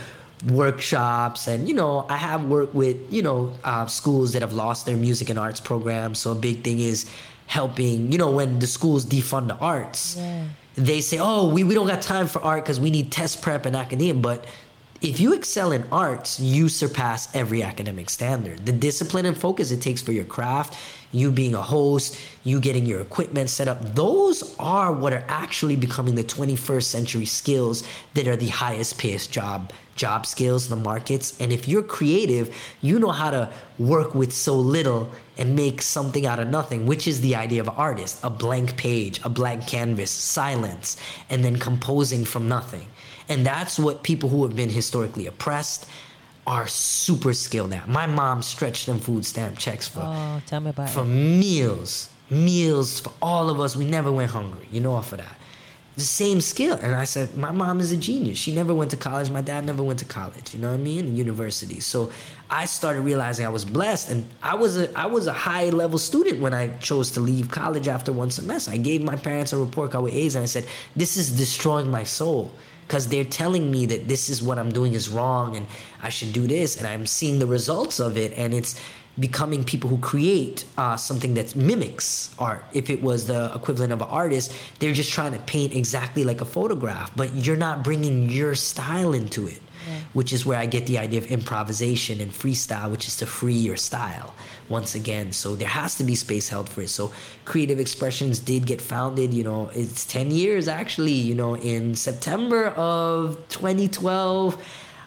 [0.52, 1.48] workshops.
[1.48, 4.98] And you know i have worked with you know uh, schools that have lost their
[4.98, 7.06] music and arts programs so a big thing is
[7.48, 10.16] helping you know when the schools defund the arts.
[10.18, 10.46] Yeah.
[10.76, 13.66] they say oh we, we don't got time for art because we need test prep
[13.66, 14.14] and academia.
[14.14, 14.46] But
[15.02, 18.64] if you excel in arts, you surpass every academic standard.
[18.68, 20.78] The discipline and focus it takes for your craft,
[21.12, 25.76] you being a host, you getting your equipment set up, those are what are actually
[25.76, 27.84] becoming the 21st century skills
[28.14, 31.36] that are the highest paid job job skills in the markets.
[31.40, 36.26] And if you're creative, you know how to work with so little and make something
[36.26, 39.68] out of nothing, which is the idea of an artist, a blank page, a blank
[39.68, 40.98] canvas, silence,
[41.30, 42.88] and then composing from nothing.
[43.32, 45.88] And that's what people who have been historically oppressed
[46.46, 47.88] are super skilled at.
[47.88, 51.06] My mom stretched them food stamp checks for oh, tell me about for it.
[51.06, 53.76] meals, meals for all of us.
[53.76, 55.36] We never went hungry, you know, for that.
[55.96, 56.78] The same skill.
[56.82, 58.38] And I said, my mom is a genius.
[58.38, 59.30] She never went to college.
[59.30, 60.54] My dad never went to college.
[60.54, 61.16] You know what I mean?
[61.16, 61.80] University.
[61.80, 62.12] So
[62.50, 66.00] I started realizing I was blessed, and I was a I was a high level
[66.00, 68.72] student when I chose to leave college after one semester.
[68.72, 70.66] I gave my parents a report card with A's, and I said,
[70.96, 72.52] "This is destroying my soul."
[72.92, 75.66] Because they're telling me that this is what I'm doing is wrong and
[76.04, 78.76] I should do this, and I'm seeing the results of it, and it's
[79.18, 82.66] becoming people who create uh, something that mimics art.
[82.74, 86.42] If it was the equivalent of an artist, they're just trying to paint exactly like
[86.42, 89.62] a photograph, but you're not bringing your style into it.
[89.92, 90.02] Mm.
[90.14, 93.62] which is where I get the idea of improvisation and freestyle, which is to free
[93.70, 94.34] your style
[94.70, 95.32] once again.
[95.32, 96.90] So there has to be space held for it.
[96.90, 97.12] So
[97.46, 102.68] Creative Expressions did get founded, you know, it's 10 years actually, you know, in September
[102.70, 104.58] of 2012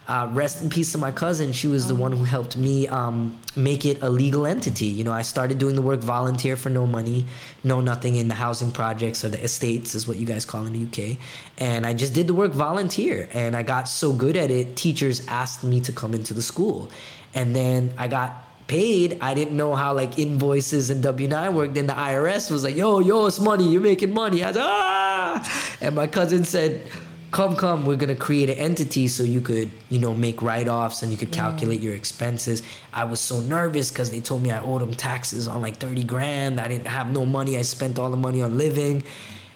[0.07, 1.51] uh, rest in peace to my cousin.
[1.51, 4.85] She was the one who helped me um, make it a legal entity.
[4.85, 7.25] You know, I started doing the work volunteer for no money,
[7.63, 10.73] no nothing in the housing projects or the estates, is what you guys call in
[10.73, 11.17] the UK.
[11.57, 13.27] And I just did the work volunteer.
[13.33, 16.91] And I got so good at it, teachers asked me to come into the school.
[17.33, 19.17] And then I got paid.
[19.21, 21.73] I didn't know how like invoices and W nine worked.
[21.75, 23.67] Then the IRS was like, "Yo, yo, it's money.
[23.69, 26.89] You're making money." I was like, ah, and my cousin said,
[27.31, 31.03] come come we're going to create an entity so you could you know make write-offs
[31.03, 31.83] and you could calculate mm.
[31.83, 32.63] your expenses.
[32.93, 36.03] I was so nervous because they told me i owed them taxes on like 30
[36.03, 36.59] grand.
[36.59, 37.57] I didn't have no money.
[37.57, 39.03] I spent all the money on living.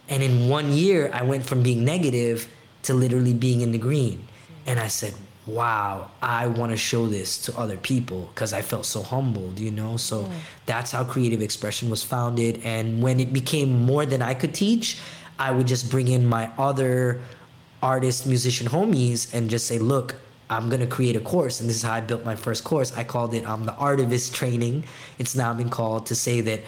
[0.10, 2.48] And in one year i went from being negative
[2.84, 4.28] to literally being in the green.
[4.66, 5.14] And i said
[5.46, 9.72] wow i want to show this to other people because i felt so humbled you
[9.72, 9.98] know?
[9.98, 10.30] So
[10.66, 12.62] that's how creative expression was founded.
[12.64, 14.98] And when it became more than i could teach
[15.40, 17.22] i would just bring in my other
[17.82, 20.16] artist musician homies and just say look
[20.50, 22.96] i'm to create a course and this is how i built my first course.
[22.96, 24.84] I called it um, the artivist training.
[25.18, 26.62] It's now been called to say that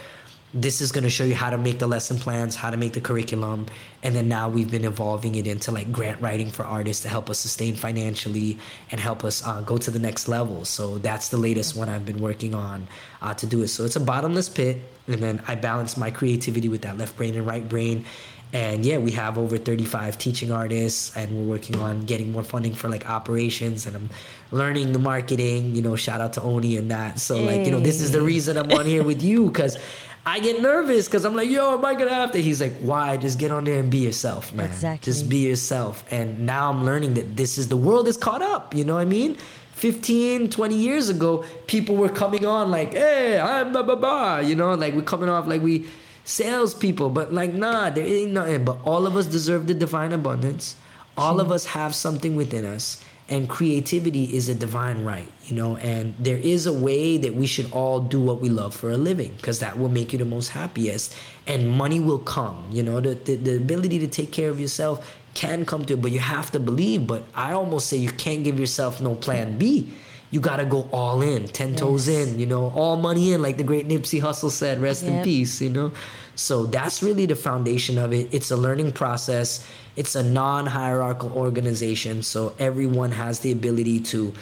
[0.54, 3.00] this is to show you how to make the lesson plans how to make the
[3.00, 3.66] curriculum
[4.04, 7.30] and then now we've been evolving it into like grant writing for artists to help
[7.30, 8.58] us sustain financially
[8.92, 10.66] and help us uh, go to the next level.
[10.66, 12.88] So that's the latest one i've been working on
[13.22, 13.70] uh, to do it.
[13.70, 17.36] So it's a bottomless pit and then i balance my creativity with that left brain
[17.36, 18.06] and right brain
[18.54, 22.74] and yeah we have over 35 teaching artists and we're working on getting more funding
[22.74, 24.10] for like operations and i'm
[24.52, 27.20] learning the marketing you know shout out to oni and that.
[27.20, 29.78] So like you know this is the reason i'm on here with you because
[30.26, 32.42] i get nervous because i'm like yo am i gonna have to?
[32.42, 33.16] He's like why?
[33.18, 34.66] Just get on there and be yourself man.
[34.68, 35.06] Exactly.
[35.06, 36.04] just be yourself.
[36.12, 39.02] And now i'm learning that this is the world is caught up you know what
[39.02, 39.38] i mean?
[39.76, 44.56] 15 20 years ago people were coming on like hey i'm blah blah blah you
[44.56, 44.74] know?
[44.74, 45.88] Like we're coming off like we
[46.24, 48.66] salespeople, but like, nah, there ain't nothing.
[48.66, 50.76] But all of us deserve the divine abundance.
[51.18, 53.04] All of us have something within us.
[53.30, 57.48] And creativity is a divine right, you know, and there is a way that we
[57.48, 60.26] should all do what we love for a living because that will make you the
[60.26, 61.16] most happiest.
[61.48, 65.16] And money will come, you know, the, the, the ability to take care of yourself
[65.34, 67.08] can come to it, but you have to believe.
[67.08, 69.94] But I almost say you can't give yourself no plan B
[70.32, 72.28] you gotta go all in, ten toes Yes.
[72.30, 75.62] in, you know, all money in, like the great Nipsey Hussle said, rest in peace,
[75.62, 75.92] you know.
[76.36, 78.30] So that's really the foundation of it.
[78.32, 79.64] It's a learning process.
[79.98, 84.34] It's a non-hierarchical organization, so everyone has the ability to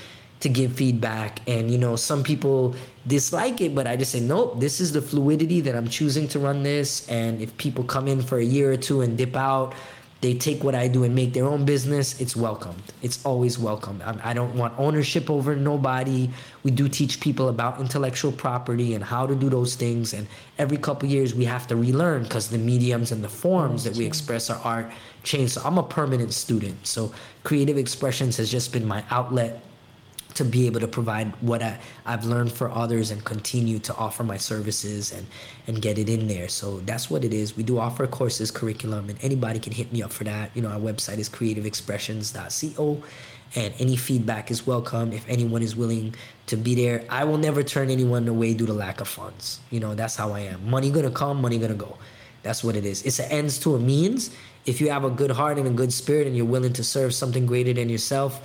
[0.41, 1.41] to give feedback.
[1.49, 2.73] And you know, some people
[3.07, 6.39] dislike it, but I just say, nope, this is the fluidity that I'm choosing to
[6.39, 7.05] run this.
[7.09, 9.73] And if people come in for a year or two and dip out,
[10.21, 12.81] they take what I do and make their own business, it's welcomed.
[13.01, 14.03] It's always welcome.
[14.21, 16.29] I, don't want ownership over nobody.
[16.63, 20.13] We do teach people about intellectual property and how to do those things.
[20.13, 23.95] And every couple years, we have to relearn because the mediums and the forms that
[23.95, 24.91] we express our art
[25.23, 25.51] change.
[25.51, 26.85] So I'm a permanent student.
[26.85, 27.13] So
[27.43, 29.63] creative expressions has just been my outlet
[30.35, 34.23] to be able to provide what I, I've learned for others and continue to offer
[34.23, 35.25] my services and,
[35.67, 36.47] and get it in there.
[36.47, 37.57] So that's what it is.
[37.57, 40.51] We do offer courses, curriculum, and anybody can hit me up for that.
[40.55, 43.03] You know, our website is creativeexpressions.co
[43.55, 46.13] and any feedback is welcome if anyone is willing
[46.47, 47.03] to be there.
[47.09, 49.59] I will never turn anyone away due to lack of funds.
[49.71, 50.69] You know, that's how I am.
[50.69, 51.97] Money gonna come, money gonna go.
[52.43, 53.03] That's what it is.
[53.03, 54.29] It's an ends to a means.
[54.65, 57.13] If you have a good heart and a good spirit and you're willing to serve
[57.13, 58.41] something greater than yourself,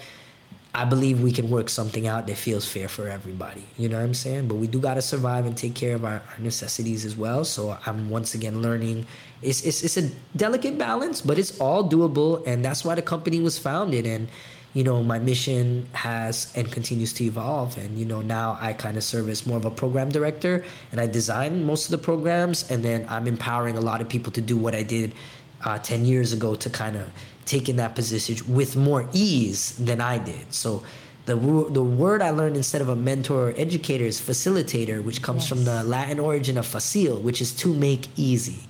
[0.77, 3.65] I believe we can work something out that feels fair for everybody.
[3.79, 4.49] You know what I'm saying?
[4.49, 7.45] But we do got to survive and take care of our, our necessities as well.
[7.45, 9.07] So I'm once again learning.
[9.41, 12.45] It's, it's, it's a delicate balance, but it's all doable.
[12.45, 14.05] And that's why the company was founded.
[14.05, 14.27] And,
[14.73, 17.79] you know, my mission has and continues to evolve.
[17.79, 21.01] And, you know, now I kind of serve as more of a program director and
[21.01, 22.69] I design most of the programs.
[22.69, 25.15] And then I'm empowering a lot of people to do what I did
[25.65, 27.11] uh, 10 years ago to kind of
[27.47, 30.53] take in that position with more ease than I did.
[30.53, 30.83] So
[31.27, 35.49] the, the word I learned instead of a mentor or educator is facilitator, which comes
[35.49, 38.61] from the Latin origin of facile, which is to make easy.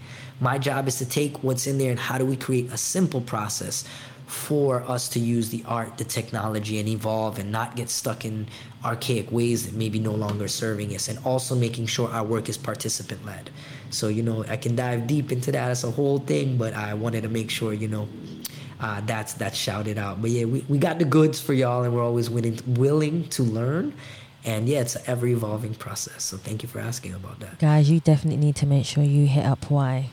[0.41, 3.21] My job is to take what's in there and how do we create a simple
[3.21, 3.85] process
[4.27, 8.47] for us to use the art, the technology, and evolve and not get stuck in
[8.85, 12.57] archaic ways that maybe no longer serving us, and also making sure our work is
[12.57, 13.51] participant led.
[13.91, 16.95] So, you know, I can dive deep into that as a whole thing, but I
[16.95, 18.09] wanted to make sure, you know,
[18.81, 20.21] uh, that's that's shouted out.
[20.21, 23.43] But yeah, we, we got the goods for y'all, and we're always willing willing to
[23.43, 23.95] learn.
[24.45, 26.23] And yeah, it's an ever evolving process.
[26.25, 27.59] So thank you for asking about that.
[27.59, 30.11] Guys, you definitely need to make sure you hit up Y.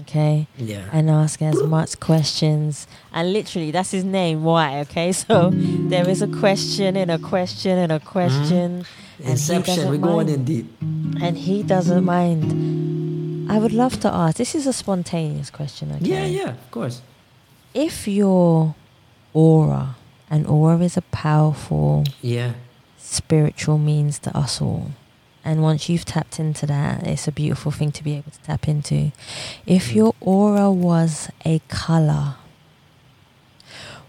[0.00, 0.48] Okay.
[0.56, 0.88] Yeah.
[0.92, 2.86] And ask as much questions.
[3.12, 4.42] And literally, that's his name.
[4.42, 4.80] Why?
[4.80, 5.12] Okay.
[5.24, 8.84] So there is a question and a question and a question.
[9.18, 9.88] And he Inception.
[9.88, 10.66] We're going in deep.
[10.82, 13.50] And he doesn't mind.
[13.50, 14.36] I would love to ask.
[14.36, 15.92] This is a spontaneous question.
[15.92, 16.06] Okay.
[16.06, 17.00] Yeah, yeah, of course.
[17.74, 18.74] If your
[19.32, 19.96] aura,
[20.30, 22.52] and aura is a powerful Yeah.
[22.98, 24.92] spiritual means to us all.
[25.44, 28.68] And once you've tapped into that, it's a beautiful thing to be able to tap
[28.68, 29.10] into.
[29.66, 29.94] If Mm.
[29.96, 32.36] your aura was a color,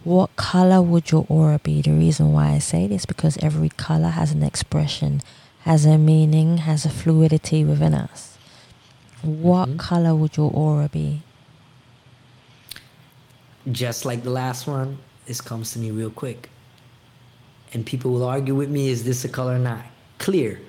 [0.04, 1.82] what color would your aura be?
[1.82, 5.22] The reason why I say this because every color has an expression,
[5.64, 8.38] has a meaning, has a fluidity within us.
[9.24, 9.78] What Mhm.
[9.80, 11.24] color would your aura be?
[13.72, 16.50] Just like the last one, this comes to me real quick.
[17.74, 19.84] And people will argue with me, is this a color or not?
[20.18, 20.62] Clear.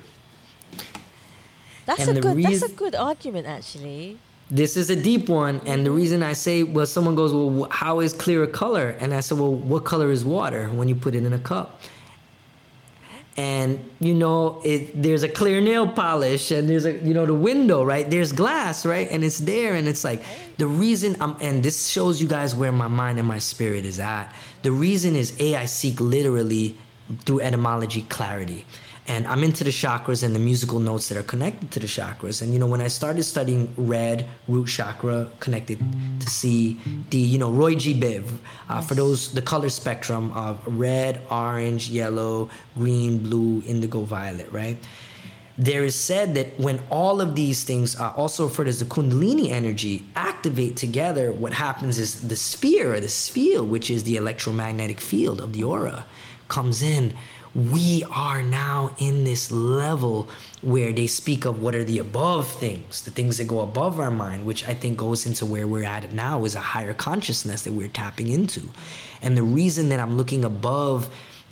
[1.84, 2.42] That's And a good.
[2.42, 4.18] That's a good argument, actually.
[4.50, 5.60] This is a deep one.
[5.66, 8.90] And the reason I say, well, someone goes, well, how is clear a color?
[9.00, 11.80] And I said, well, what color is water when you put it in a cup?
[13.36, 17.34] And you know, it there's a clear nail polish, and there's a you know the
[17.34, 18.08] window, right?
[18.08, 19.08] There's glass, right?
[19.10, 20.22] And it's there, and it's like
[20.56, 24.00] the reason I'm, and this shows you guys where my mind and my spirit is
[24.00, 24.32] at.
[24.62, 26.76] The reason is a I seek literally
[27.24, 28.64] through etymology clarity.
[29.08, 32.42] And I'm into the chakras and the musical notes that are connected to the chakras.
[32.42, 35.78] And you know, when I started studying red root chakra connected
[36.20, 36.74] to C,
[37.08, 37.94] D, you know, Roy G.
[37.94, 38.24] Biv,
[38.68, 44.76] uh, for those the color spectrum of red, orange, yellow, green, blue, indigo, violet, right?
[45.58, 49.50] There is said that when all of these things are also referred as the Kundalini
[49.50, 55.00] energy activate together, what happens is the sphere or the sphere, which is the electromagnetic
[55.00, 56.04] field of the aura,
[56.48, 57.14] comes in.
[57.56, 60.28] We are now in this level
[60.60, 64.10] where they speak of what are the above things, the things that go above our
[64.10, 67.72] mind, which I think goes into where we're at now is a higher consciousness that
[67.72, 68.68] we're tapping into.
[69.22, 71.08] And the reason that I'm looking above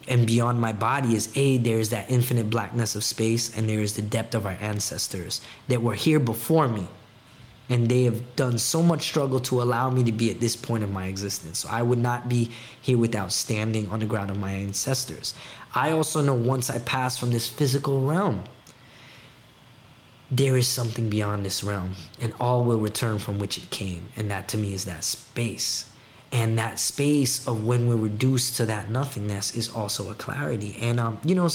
[0.06, 3.94] and beyond my body is a there's that infinite blackness of space and there is
[3.94, 6.86] the depth of our ancestors that were here before me
[7.68, 10.84] and they have done so much struggle to allow me to be at this point
[10.84, 11.60] of my existence.
[11.60, 12.50] So i would not be
[12.80, 15.34] here without standing on the ground of my ancestors.
[15.74, 18.44] I also know once i pass from this physical realm
[20.30, 24.30] there is something beyond this realm and all will return from which it came and
[24.30, 25.86] that to me is that space
[26.34, 30.76] and that space of when we're reduced to that nothingness is also a clarity.
[30.80, 31.48] And um you know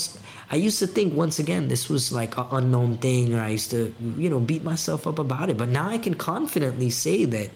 [0.52, 3.70] i used to think once again this was like an unknown thing or i used
[3.72, 5.58] to you know beat myself up about it.
[5.58, 7.50] But now i can confidently say that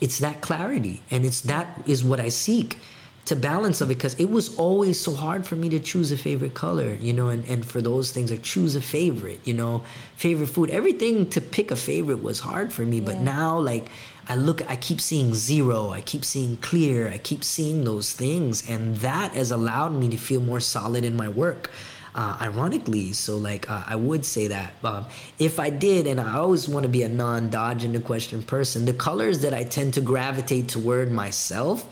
[0.00, 2.78] it's that clarity and it's that is what i seek
[3.24, 6.18] to balance of it because it was always so hard for me to choose a
[6.18, 9.82] favorite color you know and, and for those things like choose a favorite you know.
[10.16, 13.86] Favorite food everything to pick a favorite was hard for me but now like
[14.28, 18.68] i look i keep seeing zero i keep seeing clear i keep seeing those things
[18.68, 21.70] and that has allowed me to feel more solid in my work
[22.16, 23.12] uh, ironically.
[23.12, 25.06] So like uh, i would say that um,
[25.38, 28.94] if i did and i always want to be a non-dodging the question person the
[28.94, 31.84] colors that i tend to gravitate toward myself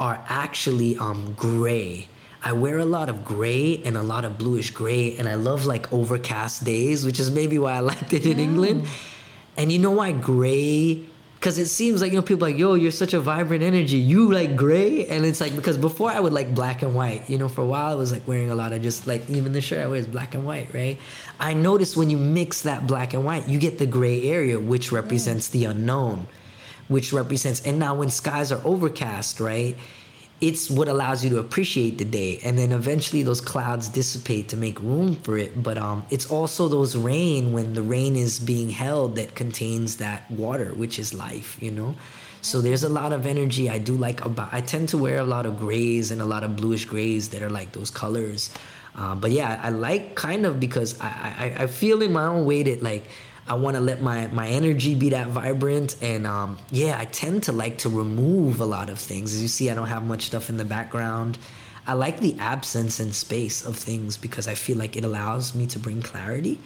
[0.00, 2.08] are actually um, gray.
[2.42, 5.64] I wear a lot of gray and a lot of bluish gray and i love
[5.64, 8.86] like overcast days which is maybe why i liked it in england.
[9.56, 11.06] And you know why gray
[11.44, 13.98] because it seems like you know people like yo you're such a vibrant energy.
[13.98, 15.06] You like gray?
[15.08, 17.66] And it's like because before i would like black and white you know for a
[17.66, 19.98] while i was like wearing a lot of just like even the shirt i wear
[19.98, 20.98] is black and white right?
[21.38, 24.90] I noticed when you mix that black and white you get the gray area which
[24.90, 26.26] represents the unknown
[26.88, 29.76] which represents and now when skies are overcast right
[30.40, 32.40] it's what allows you to appreciate the day.
[32.44, 35.62] And then eventually those clouds dissipate to make room for it.
[35.62, 40.30] But um it's also those rain when the rain is being held that contains that
[40.30, 41.94] water which is life you know?
[42.42, 45.24] So there's a lot of energy i do like about i tend to wear a
[45.24, 48.50] lot of grays and a lot of bluish grays that are like those colors.
[48.96, 51.10] Uh, but yeah i like kind of because I,
[51.44, 53.04] I i feel in my own way that like
[53.46, 57.42] I want to let my my energy be that vibrant, and um, yeah, I tend
[57.44, 59.34] to like to remove a lot of things.
[59.34, 61.38] As you see, I don't have much stuff in the background.
[61.86, 65.66] I like the absence and space of things because I feel like it allows me
[65.66, 66.58] to bring clarity.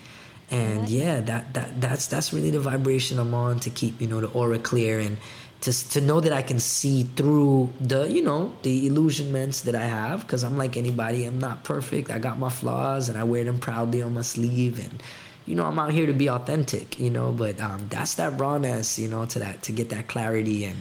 [0.51, 4.21] And yeah, that that that's that's really the vibration I'm on to keep you know
[4.21, 5.19] the aura clear and
[5.63, 9.85] to to know that I can see through the you know the illusionments that I
[9.85, 11.25] have because I'm like anybody.
[11.25, 12.11] I'm not perfect.
[12.11, 15.03] I got my flaws and I wear them proudly on my sleeve and
[15.49, 18.99] you know, I'm out here to be authentic, you know, but um, that's that rawness,
[18.99, 20.77] you know, to that to get that clarity, and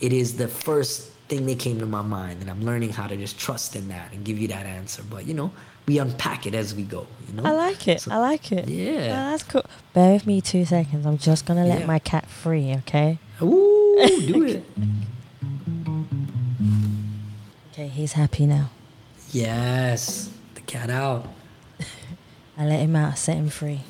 [0.00, 3.16] it is the first thing that came to my mind, and I'm learning how to
[3.16, 5.02] just trust in that and give you that answer.
[5.08, 5.50] But you know,
[5.86, 7.06] we unpack it as we go.
[7.28, 7.44] You know.
[7.48, 8.02] I like it.
[8.02, 8.68] So- I like it.
[8.68, 8.92] Yeah.
[8.92, 9.64] Oh, that's cool.
[9.94, 11.06] Bear with me two seconds.
[11.06, 11.86] I'm just gonna let Yeah.
[11.86, 13.18] my cat free, okay?
[13.40, 13.96] Ooh,
[14.26, 14.64] do it.
[17.72, 18.68] Okay, he's happy now.
[19.32, 21.26] Yes, the cat out.
[22.58, 23.80] I let him out, set him free.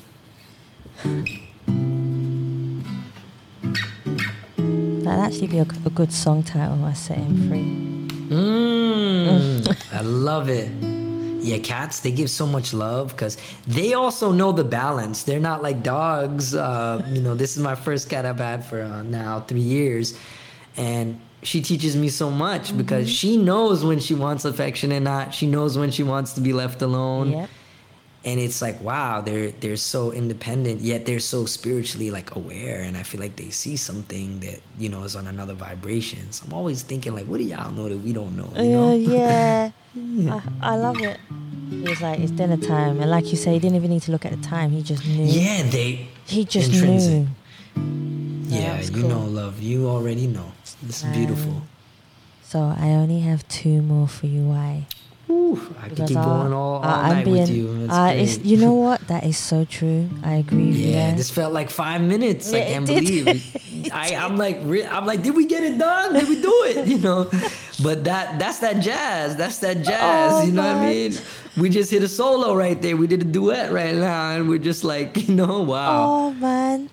[5.03, 6.83] That'd actually be a, a good song title.
[6.85, 7.91] I set him free.
[8.35, 10.69] Mm, I love it.
[11.43, 15.23] Yeah, cats, they give so much love because they also know the balance.
[15.23, 16.53] They're not like dogs.
[16.53, 20.17] Uh, you know, this is my first cat I've had for uh, now three years.
[20.77, 25.33] And she teaches me so much because she knows when she wants affection and not.
[25.33, 27.31] She knows when she wants to be left alone.
[27.31, 27.49] Yep.
[28.23, 32.81] And it's like, wow, they're they're so independent, yet they're so spiritually like aware.
[32.81, 36.31] And I feel like they see something that, you know, is on another vibration.
[36.31, 38.51] So I'm always thinking like, what do y'all know that we don't know?
[38.61, 38.89] You know?
[38.89, 39.71] Uh, yeah.
[40.61, 41.17] I, I love it.
[41.71, 42.99] He was like, it's dinner time.
[43.01, 44.69] And like you say, he didn't even need to look at the time.
[44.71, 45.23] He just knew.
[45.25, 46.07] Yeah, they.
[46.25, 47.27] He just intrinsic.
[47.75, 48.55] knew.
[48.55, 49.09] Yeah, you cool.
[49.09, 49.61] know, love.
[49.61, 50.51] You already know.
[50.83, 51.51] It's beautiful.
[51.51, 51.67] Um,
[52.43, 54.43] So I only have two more for you.
[54.43, 54.85] Why?
[55.31, 57.87] Ooh, I could keep I- going all, all I- night with you.
[57.89, 58.99] Uh, it's, you know what?
[59.07, 60.09] That is so true.
[60.23, 60.89] I agree with you.
[60.91, 62.51] yeah, this felt like five minutes.
[62.53, 63.91] I Yeah, it can't believe it.
[63.93, 64.57] I, I'm like,
[64.91, 66.13] I'm like, did we get it done?
[66.13, 66.87] Did we do it?
[66.87, 67.29] You know,
[67.81, 69.35] but that that's that jazz.
[69.37, 70.33] That's that jazz.
[70.33, 71.13] Oh, you know what I mean?
[71.57, 72.95] We just hit a solo right there.
[72.97, 76.03] We did a duet right now, and we're just like, you know, wow.
[76.07, 76.89] Oh man,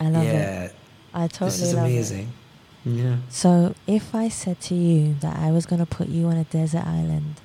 [0.00, 0.74] I love it.
[1.14, 2.32] I totally this is amazing.
[2.84, 3.16] Yeah.
[3.28, 6.84] So if I said to you that I was gonna put you on a desert
[6.86, 7.40] island,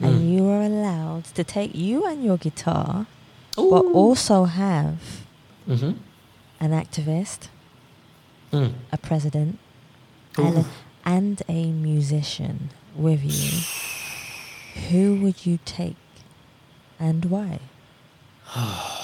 [0.00, 0.06] Mm.
[0.06, 3.06] and you were allowed to take you and your guitar,
[3.56, 4.98] but also have
[5.68, 5.92] Mm-hmm.
[6.60, 7.48] an activist,
[8.52, 8.72] Mm.
[8.90, 9.58] a president,
[10.36, 10.64] and a,
[11.04, 15.96] and a musician with you, who would you take,
[16.98, 17.60] and why?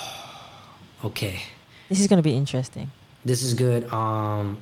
[1.04, 1.42] Okay.
[1.88, 2.90] This is gonna be interesting.
[3.24, 3.90] This is good.
[3.92, 4.58] Um,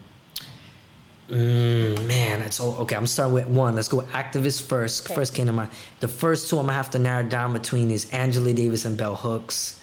[1.29, 2.97] mm, man, it's all okay.
[2.97, 3.75] I'm starting with one.
[3.75, 5.07] Let's go activist first.
[5.07, 5.15] Okay.
[5.15, 5.71] First came to mind.
[6.01, 9.15] The first two I'm gonna have to narrow down between is Angela Davis and Bell
[9.17, 9.81] Hooks.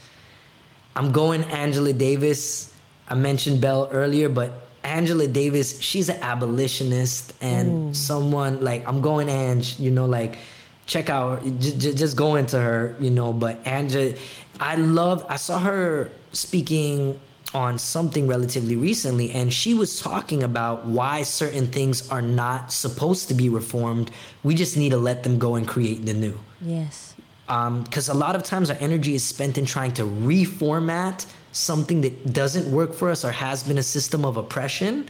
[0.96, 2.72] I'm going Angela Davis.
[3.10, 9.30] I mentioned Bell earlier, but Angela Davis, she's an abolitionist and someone like I'm going
[9.30, 9.80] Ange.
[9.80, 10.38] You know, like
[10.86, 12.96] check out, j- j- just go into her.
[13.00, 14.14] You know, but Angela,
[14.60, 15.26] I love.
[15.30, 17.20] I saw her speaking
[17.54, 23.28] on something relatively recently and she was talking about why certain things are not supposed
[23.28, 24.10] to be reformed
[24.44, 27.16] we just need to let them go and create the new Yes.
[27.50, 32.02] Um, because a lot of times our energy is spent in trying to reformat something
[32.02, 35.10] that doesn't work for us or has been a system of oppression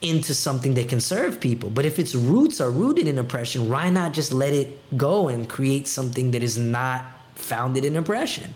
[0.00, 1.70] into something that can serve people.
[1.70, 5.48] But if its roots are rooted in oppression, why not just let it go and
[5.48, 8.54] create something that is not founded in oppression?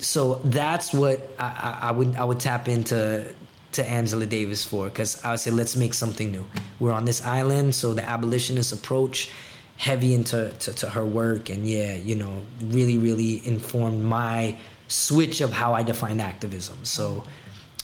[0.00, 3.34] So that's what I, I, I would I would tap into
[3.72, 6.44] to Angela Davis for because I would say let's make something new.
[6.78, 9.30] We're on this island, so the abolitionist approach
[9.76, 14.56] heavy into to, to her work and yeah, you know, really really informed my
[14.88, 16.78] switch of how I define activism.
[16.84, 17.24] So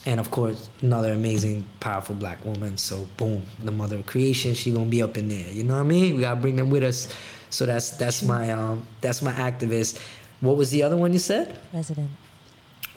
[0.05, 2.77] and of course another amazing powerful black woman.
[2.77, 5.51] So boom the mother of creation she gonna be up in there.
[5.51, 6.15] You know what i mean?
[6.15, 7.07] We gotta bring them with us.
[7.49, 9.99] So that's that's my um that's my activist
[10.41, 12.09] what was the other one you said President.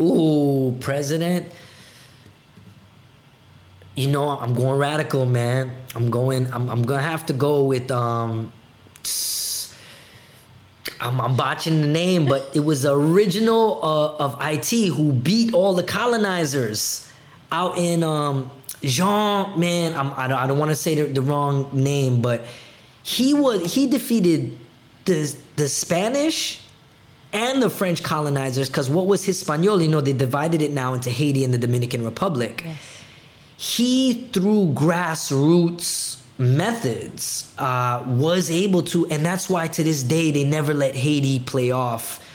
[0.00, 1.52] Ooh, president.
[3.96, 5.72] You know, I'm going radical, man.
[5.94, 6.50] I'm going.
[6.52, 6.70] I'm.
[6.70, 7.90] I'm gonna have to go with.
[7.90, 8.52] Um,
[11.00, 15.52] I'm, I'm botching the name, but it was the original uh, of Haiti who beat
[15.52, 17.10] all the colonizers
[17.52, 18.50] out in um,
[18.82, 19.58] Jean.
[19.58, 20.38] Man, I'm, I don't.
[20.38, 22.44] I don't want to say the, the wrong name, but
[23.02, 23.74] he was.
[23.74, 24.56] He defeated
[25.04, 26.62] the the Spanish
[27.32, 29.82] and the French colonizers because what was Hispaniola?
[29.82, 32.62] You know, they divided it now into Haiti and the Dominican Republic.
[32.64, 32.78] Yes.
[33.56, 40.44] He, through grassroots methods, uh, was able to, and that's why to this day they
[40.44, 42.26] never let Haiti play off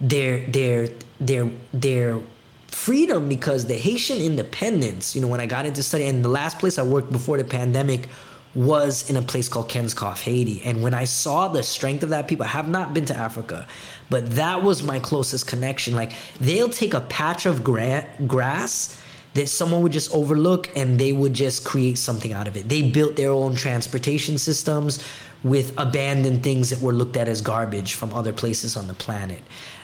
[0.00, 0.88] their their
[1.20, 2.20] their their
[2.68, 5.14] freedom because the Haitian independence.
[5.14, 7.44] You know, when I got into study, and the last place I worked before the
[7.44, 8.08] pandemic
[8.54, 10.60] was in a place called Kenscoff, Haiti.
[10.64, 13.66] And when I saw the strength of that people, I have not been to Africa,
[14.10, 15.94] but that was my closest connection.
[15.94, 19.00] Like they'll take a patch of gra- grass
[19.34, 22.68] that someone would just overlook and they would just create something out of it.
[22.68, 25.02] They built their own transportation systems
[25.42, 29.40] with abandoned things that were looked at as garbage from other places on the planet.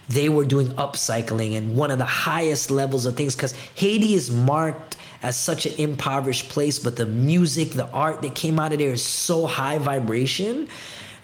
[0.08, 4.30] They were doing upcycling and one of the highest levels of things because Haiti is
[4.30, 8.78] marked as such an impoverished place, but the music, the art that came out of
[8.78, 10.68] there is so high vibration.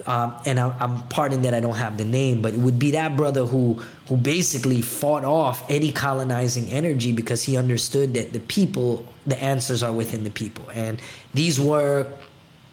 [0.06, 2.90] Um, and I, I'm pardon that I don't have the name, but it would be
[2.92, 8.40] that brother who who basically fought off any colonizing energy because he understood that the
[8.40, 11.00] people, the answers are within the people, and
[11.34, 12.06] these were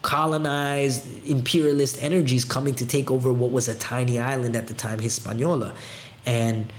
[0.02, 4.98] colonized imperialist energies coming to take over what was a tiny island at the time,
[4.98, 5.74] Hispaniola,
[6.26, 6.72] and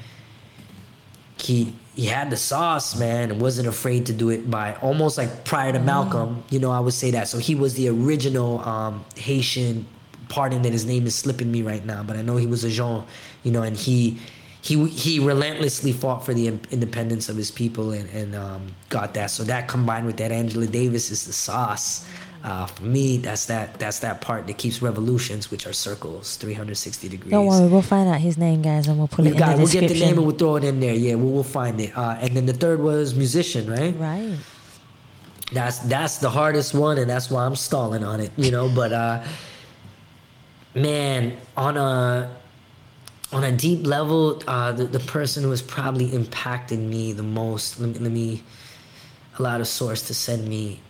[1.38, 5.44] he he had the sauce, man, and wasn't afraid to do it by almost like
[5.44, 6.44] prior to Malcolm.
[6.50, 7.28] You know, I would say that.
[7.28, 9.86] So he was the original um, Haitian.
[10.32, 12.70] Pardon that his name is slipping me right now, but I know he was a
[12.70, 13.04] Jean.
[13.44, 14.18] You know, and he
[14.62, 19.30] he he relentlessly fought for the independence of his people and and um, got that.
[19.32, 22.06] So that combined with that Angela Davis is the sauce.
[22.44, 27.08] Uh, for me, that's that that's that part that keeps revolutions, which are circles, 360
[27.10, 27.32] degrees.
[27.32, 29.46] Don't worry, we'll find out his name, guys, and we'll put We it in got
[29.48, 29.58] the it.
[29.58, 29.88] We'll description.
[29.90, 30.96] get the name and we'll throw it in there.
[30.96, 31.96] Yeah, we'll, we'll find it.
[31.96, 33.96] Uh, and then the third was musician, right?
[34.00, 34.38] Right.
[35.54, 38.32] That's that's the hardest one, and that's why I'm stalling on it.
[38.38, 39.24] You know, but uh,
[40.74, 42.36] man, on a
[43.32, 47.80] on a deep level, uh, the the person who has probably impacted me the most.
[47.80, 48.44] Let me, let me
[49.40, 50.82] allow the source to send me.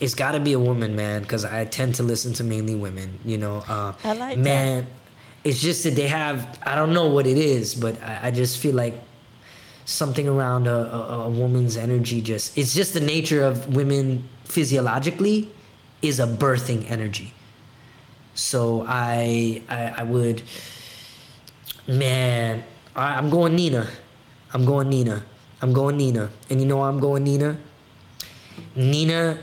[0.00, 3.18] It's got to be a woman, man, because I tend to listen to mainly women.
[3.24, 4.38] You know, uh, I like that.
[4.38, 4.86] man.
[5.44, 6.58] It's just that they have.
[6.62, 8.94] I don't know what it is, but I, I just feel like
[9.84, 15.50] something around a, a, a woman's energy just it's just the nature of women physiologically
[16.00, 17.32] is a birthing energy
[18.34, 20.42] so i i, I would
[21.86, 22.64] man
[22.96, 23.88] I, i'm going nina
[24.52, 25.22] i'm going nina
[25.62, 27.56] i'm going nina and you know why i'm going nina
[28.74, 29.38] nina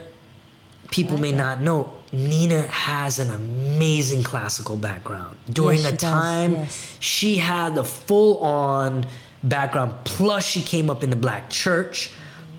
[0.89, 6.97] people may not know nina has an amazing classical background during Yes, a time yes.
[6.99, 9.05] she had the full on
[9.43, 9.93] background.
[10.03, 12.11] Plus, she came up in the black church.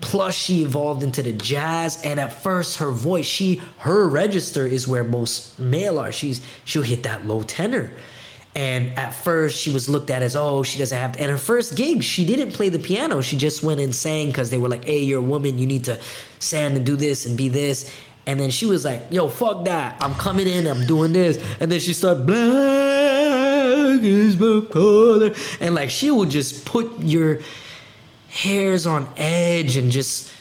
[0.03, 2.01] Plus, she evolved into the jazz.
[2.03, 6.11] And at first, her voice, she her register is where most male are.
[6.11, 7.89] She's she'll hit that low tenor.
[8.53, 11.17] And at first, she was looked at as, oh, she doesn't have.
[11.19, 13.21] And her first gig, she didn't play the piano.
[13.21, 15.57] She just went and sang because they were like, hey, you're a woman.
[15.57, 15.99] You need to
[16.37, 17.89] sing and do this and be this.
[18.27, 19.97] And then she was like, yo, fuck that.
[20.01, 20.67] I'm coming in.
[20.67, 21.43] I'm doing this.
[21.59, 25.33] And then she started, black is my color.
[25.59, 27.39] And like, she would just put your
[28.33, 30.31] hairs on edge and just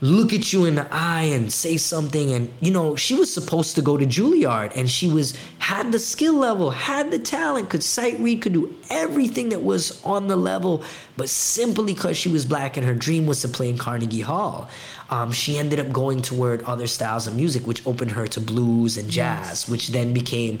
[0.00, 2.32] look at you in the eye and say something.
[2.32, 5.98] And you know she was supposed to go to Juilliard and she was had the
[5.98, 10.36] skill level had the talent could sight read could do everything that was on the
[10.36, 10.82] level.
[11.16, 14.68] But simply because she was black and her dream was to play in Carnegie Hall
[15.12, 18.96] um, she ended up going toward other styles of music which opened her to blues
[18.96, 20.58] and jazz which then became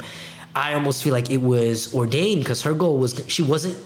[0.54, 3.78] I almost feel like it was ordained because her goal was she wasn't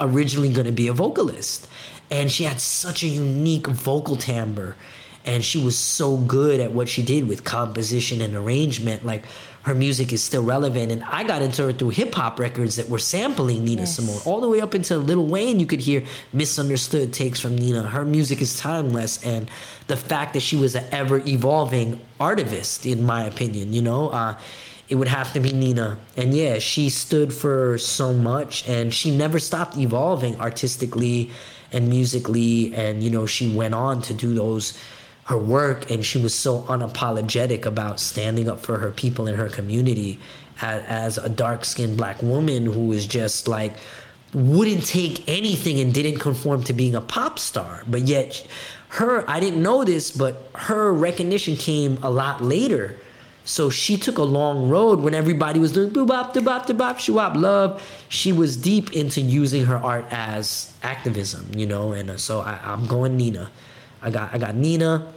[0.00, 1.68] originally going to be a vocalist
[2.10, 4.76] and she had such a unique vocal timbre.
[5.24, 9.04] And she was so good at what she did with composition and arrangement.
[9.04, 9.24] Like
[9.62, 10.90] her music is still relevant.
[10.90, 13.96] And i got into her through hip-hop records that were sampling nina Yes.
[13.96, 14.20] simone.
[14.24, 16.02] All the way up into lil wayne you could hear
[16.32, 17.82] misunderstood takes from nina.
[17.82, 19.22] Her music is timeless.
[19.22, 19.50] And
[19.86, 24.34] the fact that she was an ever evolving artist in my opinion you know uh,
[24.88, 25.98] it would have to be Nina.
[26.16, 28.66] And yeah, she stood for so much.
[28.66, 31.30] And she never stopped evolving artistically
[31.72, 32.74] and musically.
[32.74, 34.78] And, you know, she went on to do those,
[35.24, 39.48] her work, and she was so unapologetic about standing up for her people in her
[39.48, 40.18] community
[40.60, 43.74] as, as a dark skinned black woman who was just like,
[44.34, 47.82] wouldn't take anything and didn't conform to being a pop star.
[47.86, 48.46] But yet,
[48.90, 52.98] her, I didn't know this, but her recognition came a lot later.
[53.48, 56.74] So she took a long road when everybody was doing boop bop, da bop, da
[56.74, 57.80] bop, shoo love.
[58.10, 61.92] She was deep into using her art as activism, you know.
[61.92, 63.50] And uh, so I, I'm going Nina.
[64.02, 65.10] I got I got Nina.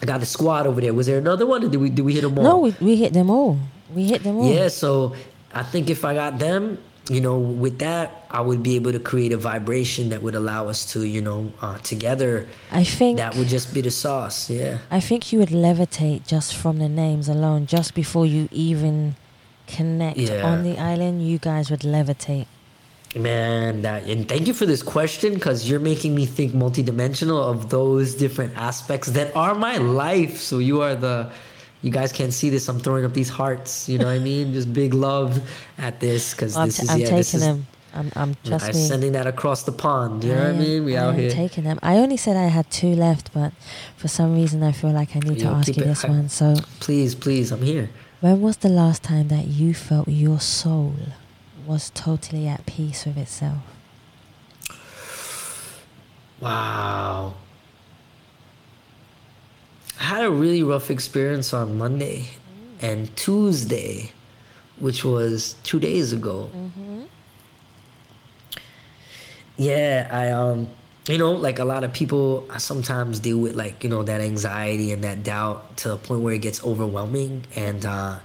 [0.00, 0.94] I got the squad over there.
[0.94, 1.62] Was there another one?
[1.62, 2.44] Or did we did we hit them all?
[2.44, 3.58] No, we, we hit them all.
[3.94, 4.50] We hit them all.
[4.50, 5.14] Yeah, so
[5.52, 6.78] I think if I got them,
[7.08, 10.68] you know, with that, I would be able to create a vibration that would allow
[10.68, 12.46] us to, you know, uh, together.
[12.70, 14.50] I think That would just be the sauce.
[14.50, 14.78] Yeah.
[14.90, 19.16] I think you would levitate just from the names alone, just before you even
[19.66, 20.44] connect Yeah.
[20.44, 21.26] on the island.
[21.26, 22.46] You guys would levitate.
[23.16, 27.70] Man, that and thank you for this question because you're making me think multidimensional of
[27.70, 30.38] those different aspects that are my life.
[30.42, 31.30] So you are the,
[31.82, 32.68] you guys can't see this.
[32.68, 33.88] I'm throwing up these hearts.
[33.88, 34.52] You know what I mean?
[34.52, 35.40] Just big love
[35.78, 37.10] at this because this t- is I'm yeah.
[37.10, 37.66] this taking is, them.
[37.94, 40.22] I'm, I'm trust I'm sending that across the pond.
[40.24, 40.84] You know what I mean?
[40.84, 41.30] We out am here.
[41.30, 41.78] taking them.
[41.82, 43.52] I only said I had two left, but
[43.96, 46.28] for some reason I feel like I need to ask you it this one.
[46.28, 47.90] So, Please, please, I'm here.
[48.20, 50.94] when was the last time that you felt your soul
[51.66, 53.58] was totally at peace with itself?
[56.40, 57.34] Wow.
[60.00, 62.28] I had a really rough experience on Monday,
[62.80, 64.12] and Tuesday
[64.80, 66.50] which was two days ago.
[69.56, 70.68] Yeah, I um,
[71.08, 74.20] you know, like a lot of people, I sometimes deal with like you know that
[74.20, 77.44] anxiety and that doubt to the point where it gets overwhelming.
[77.56, 78.18] And uh,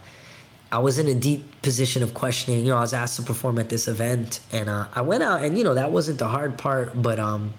[0.72, 2.60] I was in a deep position of questioning.
[2.60, 5.44] You know, I was asked to perform at this event, and uh, I went out,
[5.44, 7.56] and you know that wasn't the hard part, but um,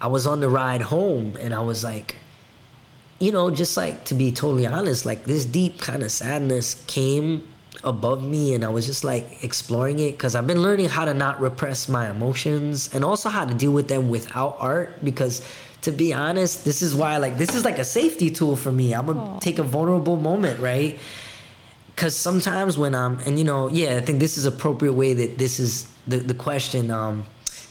[0.00, 2.16] I was on the ride home, and I was like,
[3.18, 7.46] you know, just like to be totally honest, like this deep kind of sadness came
[7.84, 11.14] above me and I was just like exploring it because I've been learning how to
[11.14, 15.42] not repress my emotions and also how to deal with them without art because
[15.82, 18.94] to be honest, this is why like this is like a safety tool for me.
[18.94, 20.98] I'm gonna take a vulnerable moment, right?
[21.94, 25.38] Cause sometimes when I'm and you know, yeah, I think this is appropriate way that
[25.38, 26.90] this is the, the question.
[26.90, 27.26] Um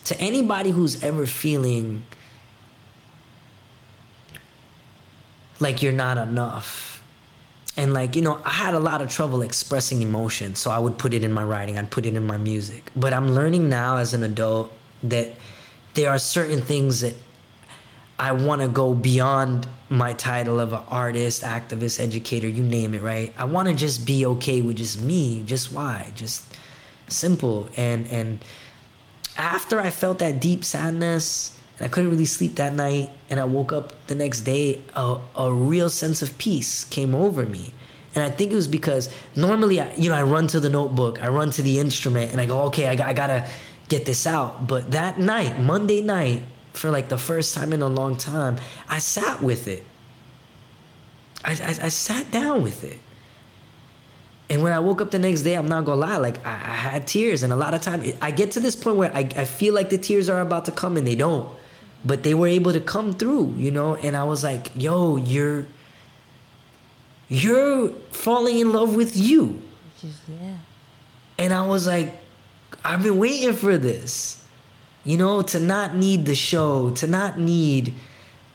[0.06, 2.04] to anybody who's ever feeling
[5.60, 7.02] like you're not enough.
[7.78, 10.98] And like you know i had a lot of trouble expressing emotion so i would
[10.98, 12.90] put it in my writing i'd put it in my music.
[12.96, 14.72] But i'm learning now as an adult
[15.04, 15.34] that
[15.94, 17.16] there are certain things that
[18.18, 23.02] i want to go beyond my title of an artist activist educator you name it
[23.02, 23.34] right?
[23.38, 26.46] I want to just be okay with just me just why just
[27.10, 27.68] simple.
[27.76, 28.40] And and
[29.38, 33.10] after i felt that deep sadness and I couldn't really sleep that night.
[33.30, 37.46] And I woke up the next day, a, a real sense of peace came over
[37.46, 37.74] me.
[38.14, 41.22] And I think it was because normally, I, you know, I run to the notebook,
[41.22, 43.50] I run to the instrument, and I go, okay, I, I gotta
[43.90, 44.68] get this out.
[44.68, 48.58] But that night, Monday night, for like the first time in a long time,
[48.88, 49.86] I sat with it.
[51.44, 53.00] I, I, I sat down with it.
[54.50, 56.76] And when I woke up the next day, I'm not gonna lie, like I, I
[56.76, 59.44] had tears, and a lot of times I get to this point where I, I
[59.44, 61.50] feel like the tears are about to come and they don't
[62.06, 65.66] but they were able to come through, you know, and I was like, yo, you're
[67.28, 69.62] you're falling in love with you.
[70.04, 70.58] Is, yeah.
[71.40, 72.16] And I was like,
[72.84, 74.44] I've been waiting for this.
[75.04, 77.94] You know, to not need the show, to not need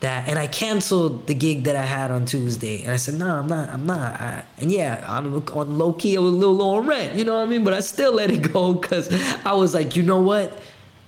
[0.01, 0.29] that.
[0.29, 2.83] And I canceled the gig that I had on Tuesday.
[2.83, 4.21] And I said, no, I'm not, I'm not.
[4.21, 7.25] I, and yeah, I'm on low key, I was a little low on rent, you
[7.25, 7.63] know what I mean?
[7.63, 9.13] But I still let it go because
[9.45, 10.61] I was like, you know what?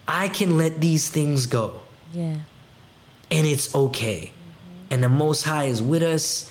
[0.06, 1.81] I can let these things go
[2.12, 2.36] Yeah.
[3.30, 4.32] and it's okay.
[4.90, 6.50] And the Most High is with us.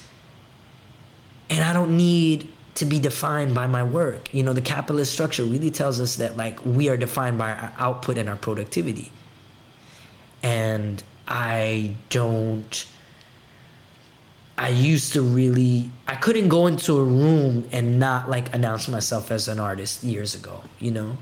[1.50, 4.34] And I don't need to be defined by my work.
[4.34, 7.74] You know, the capitalist structure really tells us that, like, we are defined by our
[7.78, 9.12] output and our productivity.
[10.44, 12.86] And I don't.
[14.58, 15.92] I used to really.
[16.08, 20.36] I couldn't go into a room and not, like, announce myself as an artist years
[20.36, 21.18] ago, you know?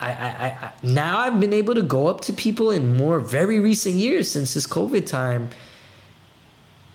[0.00, 3.60] I, I, I, now I've been able to go up to people in more very
[3.60, 5.50] recent years since this COVID time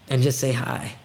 [0.10, 0.96] and just say hi.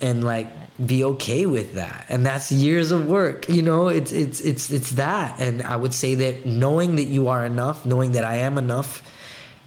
[0.00, 0.48] And like
[0.86, 2.06] be okay with that.
[2.08, 3.88] And that's years of work you know?
[3.88, 5.38] It's it's it's it's that.
[5.38, 9.02] And i would say that knowing that you are enough knowing that i am enough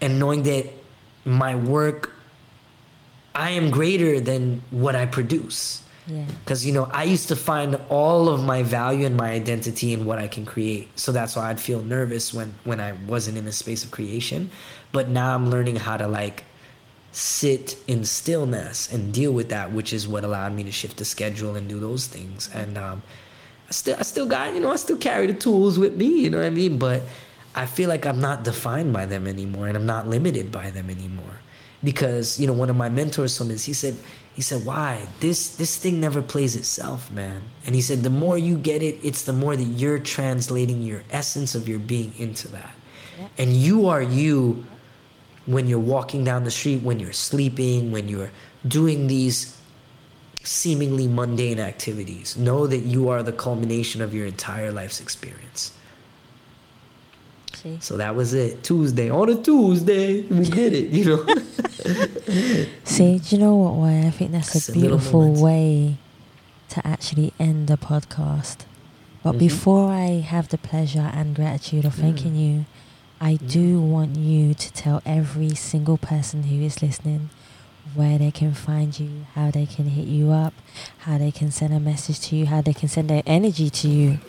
[0.02, 0.66] and knowing that
[1.24, 2.12] my work
[3.34, 6.26] i am greater than what i produce Yeah.
[6.44, 10.06] because you know i used to find all of my value and my identity in
[10.06, 10.88] what i can create.
[11.00, 14.52] So that's why i'd feel nervous when when i wasn't in a space of creation.
[14.92, 16.44] But now i'm learning how to like
[17.12, 21.06] sit in stillness and deal with that which is what allowed me to shift the
[21.06, 22.50] schedule and do those things.
[22.54, 23.02] And um
[23.68, 26.30] i still i still got you know i still carry the tools with me you
[26.30, 26.78] know what i mean?
[26.78, 27.02] But
[27.56, 30.90] i feel like i'm not defined by them anymore and i'm not limited by them
[30.90, 31.40] anymore.
[31.84, 33.96] Because you know one of my mentors told me he said
[34.36, 35.08] he said why?
[35.22, 37.42] This this thing never plays itself man.
[37.66, 41.04] And he said the more you get it it's the more that you're translating your
[41.10, 42.76] essence of your being into that.
[43.38, 44.66] And you are you
[45.46, 48.32] when you're walking down the street when you're sleeping when you're
[48.68, 49.58] doing these
[50.44, 52.36] seemingly mundane activities.
[52.36, 55.72] Know that you are the culmination of your entire life's experience
[57.66, 57.78] See.
[57.82, 61.26] so that was it tuesday on a tuesday we did it you know
[62.84, 64.08] See, do you know what way?
[64.08, 65.98] I think that's It's a beautiful way
[66.70, 68.58] to actually end the podcast.
[69.24, 69.40] But Mhm.
[69.40, 72.66] before I have the pleasure and gratitude of thanking you,
[73.20, 77.30] I do want you to tell every single person who is listening
[77.94, 80.54] where they can find you, how they can hit you up,
[81.00, 83.88] how they can send a message to you, how they can send their energy to
[83.88, 84.20] you.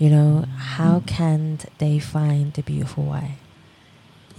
[0.00, 3.34] You know, how can they find the beautiful way?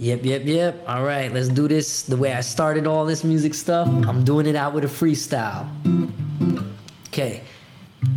[0.00, 0.84] Yep, yep, yep.
[0.88, 3.86] All right, let's do this the way I started all this music stuff.
[3.86, 5.68] I'm doing it out with a freestyle.
[7.06, 7.44] Okay.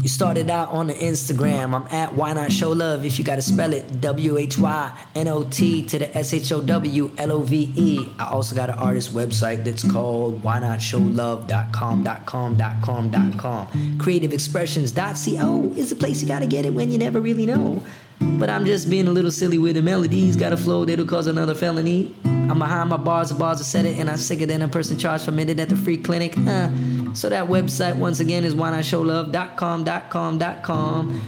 [0.01, 1.75] You started out on the Instagram.
[1.75, 3.05] I'm at Why Not Show Love.
[3.05, 6.51] If you gotta spell it, W H Y N O T to the S H
[6.51, 8.09] O W L O V E.
[8.19, 13.97] I also got an artist website that's called Why Not Show whynotshowlove.com.com.com.com.
[13.97, 17.83] Creativeexpressions.co is the place you gotta get it when you never really know.
[18.19, 20.35] But I'm just being a little silly with the melodies.
[20.35, 22.15] Got a flow that'll cause another felony.
[22.23, 24.97] I'm behind my bars, the bars are set it, and I'm sicker than a person
[24.97, 26.35] charged for minute at the free clinic.
[26.35, 26.69] Huh.
[27.15, 31.21] So that website once again is whynotshowlove.com.com.com.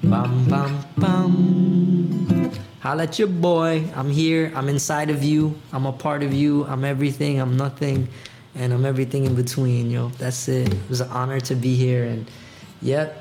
[0.02, 2.52] Bum bum bum.
[2.80, 3.88] Holla at your boy.
[3.94, 4.52] I'm here.
[4.54, 5.58] I'm inside of you.
[5.72, 6.66] I'm a part of you.
[6.66, 7.40] I'm everything.
[7.40, 8.08] I'm nothing.
[8.54, 10.10] And I'm everything in between, yo.
[10.18, 10.74] That's it.
[10.74, 12.04] It was an honor to be here.
[12.04, 12.30] And
[12.82, 13.19] yep.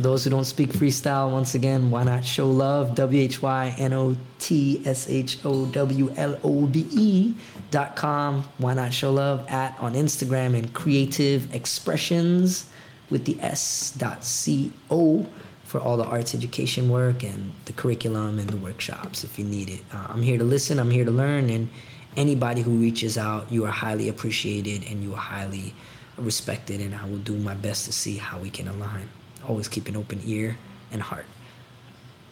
[0.00, 2.94] For those who don't speak freestyle, once again, why not show love?
[2.94, 7.34] W H Y N O T S H O W L O V E
[7.70, 8.48] dot com.
[8.56, 12.64] Why not show love at on Instagram and creative expressions
[13.10, 15.26] with the S dot C O
[15.64, 19.68] for all the arts education work and the curriculum and the workshops if you need
[19.68, 19.82] it.
[19.92, 21.68] Uh, I'm here to listen, I'm here to learn, and
[22.16, 25.74] anybody who reaches out, you are highly appreciated and you are highly
[26.16, 29.06] respected, and I will do my best to see how we can align.
[29.50, 30.58] Always keep an open ear
[30.92, 31.26] and heart.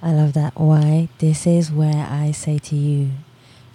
[0.01, 0.53] I love that.
[0.55, 1.09] Why?
[1.19, 3.11] This is where I say to you,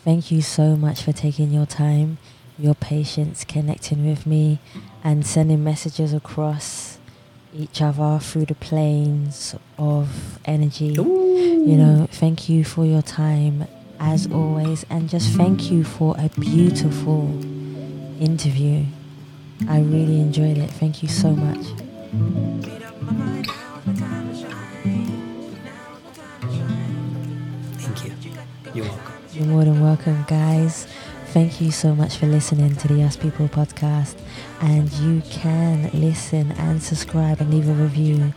[0.05, 2.19] thank you so much for taking your time,
[2.57, 4.59] your patience, connecting with me,
[5.03, 6.99] and sending messages across
[7.53, 10.93] each other through the planes of energy.
[10.93, 13.67] You know, thank you for your time
[13.99, 17.27] as always, and just thank you for a beautiful
[18.21, 18.85] interview.
[19.67, 20.69] I really enjoyed it.
[20.71, 22.82] Thank you so much.
[27.77, 28.13] Thank you.
[28.73, 29.13] You're welcome.
[29.33, 30.87] You're more than welcome, guys.
[31.27, 34.15] Thank you so much for listening to the Us People podcast.
[34.61, 38.33] And you can listen and subscribe and leave a review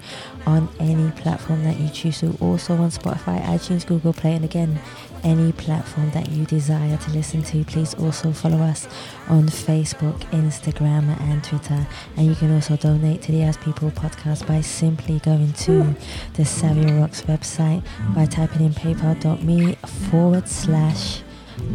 [0.46, 2.36] on any platform that you choose to.
[2.40, 4.80] Also on Spotify, iTunes, Google Play, and again,
[5.26, 7.64] any platform that you desire to listen to.
[7.64, 8.86] Please also follow us
[9.28, 11.86] on Facebook, Instagram, and Twitter.
[12.16, 15.94] And you can also donate to the As People podcast by simply going to
[16.34, 17.82] the Savvy Rocks website
[18.14, 19.74] by typing in paypal.me
[20.10, 21.22] forward slash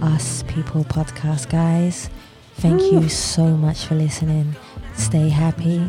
[0.01, 2.09] us people podcast guys
[2.55, 4.55] thank you so much for listening
[4.95, 5.87] stay happy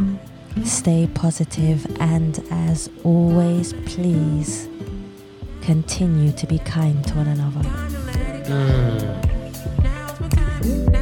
[0.65, 4.72] stay positive and as always please
[5.63, 7.63] continue to be kind to one another.
[10.31, 11.02] Time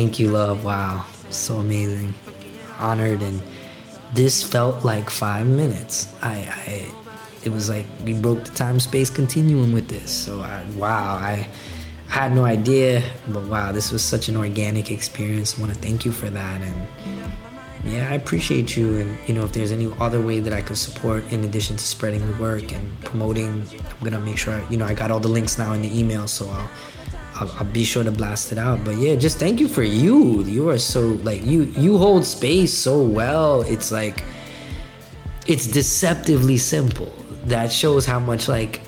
[0.00, 0.64] Thank you, love.
[0.64, 1.04] Wow.
[1.28, 2.14] So amazing.
[2.78, 3.42] Honored and
[4.14, 6.08] this felt like five minutes.
[6.22, 6.36] I,
[6.66, 6.94] I
[7.44, 10.10] it was like we broke the time space continuum with this.
[10.10, 11.46] So I, wow, I
[12.08, 15.58] I had no idea, but wow, this was such an organic experience.
[15.58, 16.88] I want to thank you for that and
[17.84, 19.00] yeah, I appreciate you.
[19.00, 21.84] And you know, if there's any other way that I could support in addition to
[21.84, 24.64] spreading the work and promoting, I'm gonna make sure.
[24.70, 26.70] You know, I got all the links now in the email, so I'll,
[27.40, 28.84] I'll, I'll be sure to blast it out.
[28.84, 30.44] But yeah, just thank you for you.
[30.44, 33.62] You are so like you you hold space so well.
[33.62, 34.22] It's like
[35.46, 37.12] it's deceptively simple.
[37.44, 38.82] That shows how much like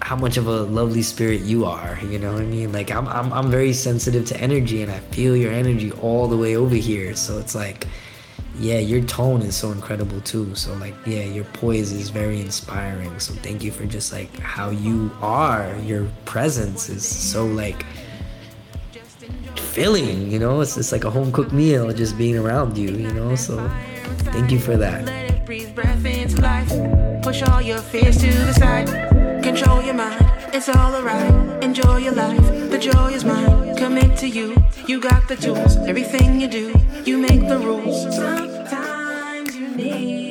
[0.00, 1.98] how much of a lovely spirit you are.
[2.10, 2.72] You know what I mean?
[2.72, 6.36] Like I'm I'm I'm very sensitive to energy and I feel your energy all the
[6.36, 7.14] way over here.
[7.14, 7.86] So it's like
[8.58, 10.54] yeah, your tone is so incredible too.
[10.54, 13.18] So like yeah, your poise is very inspiring.
[13.18, 15.74] So thank you for just like how you are.
[15.84, 17.84] Your presence is so like
[19.56, 20.60] filling, you know?
[20.60, 23.34] It's just like a home cooked meal just being around you, you know?
[23.34, 23.56] So
[24.32, 25.04] thank you for that.
[25.04, 26.70] Let it breathe breath into life.
[27.22, 28.86] Push all your fears to the side.
[29.42, 30.24] Control your mind.
[30.54, 31.64] It's all alright.
[31.64, 32.70] Enjoy your life.
[32.70, 33.76] The joy is mine.
[33.76, 34.54] Commit to you.
[34.86, 35.76] You got the tools.
[35.88, 36.72] Everything you do,
[37.06, 38.16] you make the rules.
[38.16, 40.23] Sometimes you need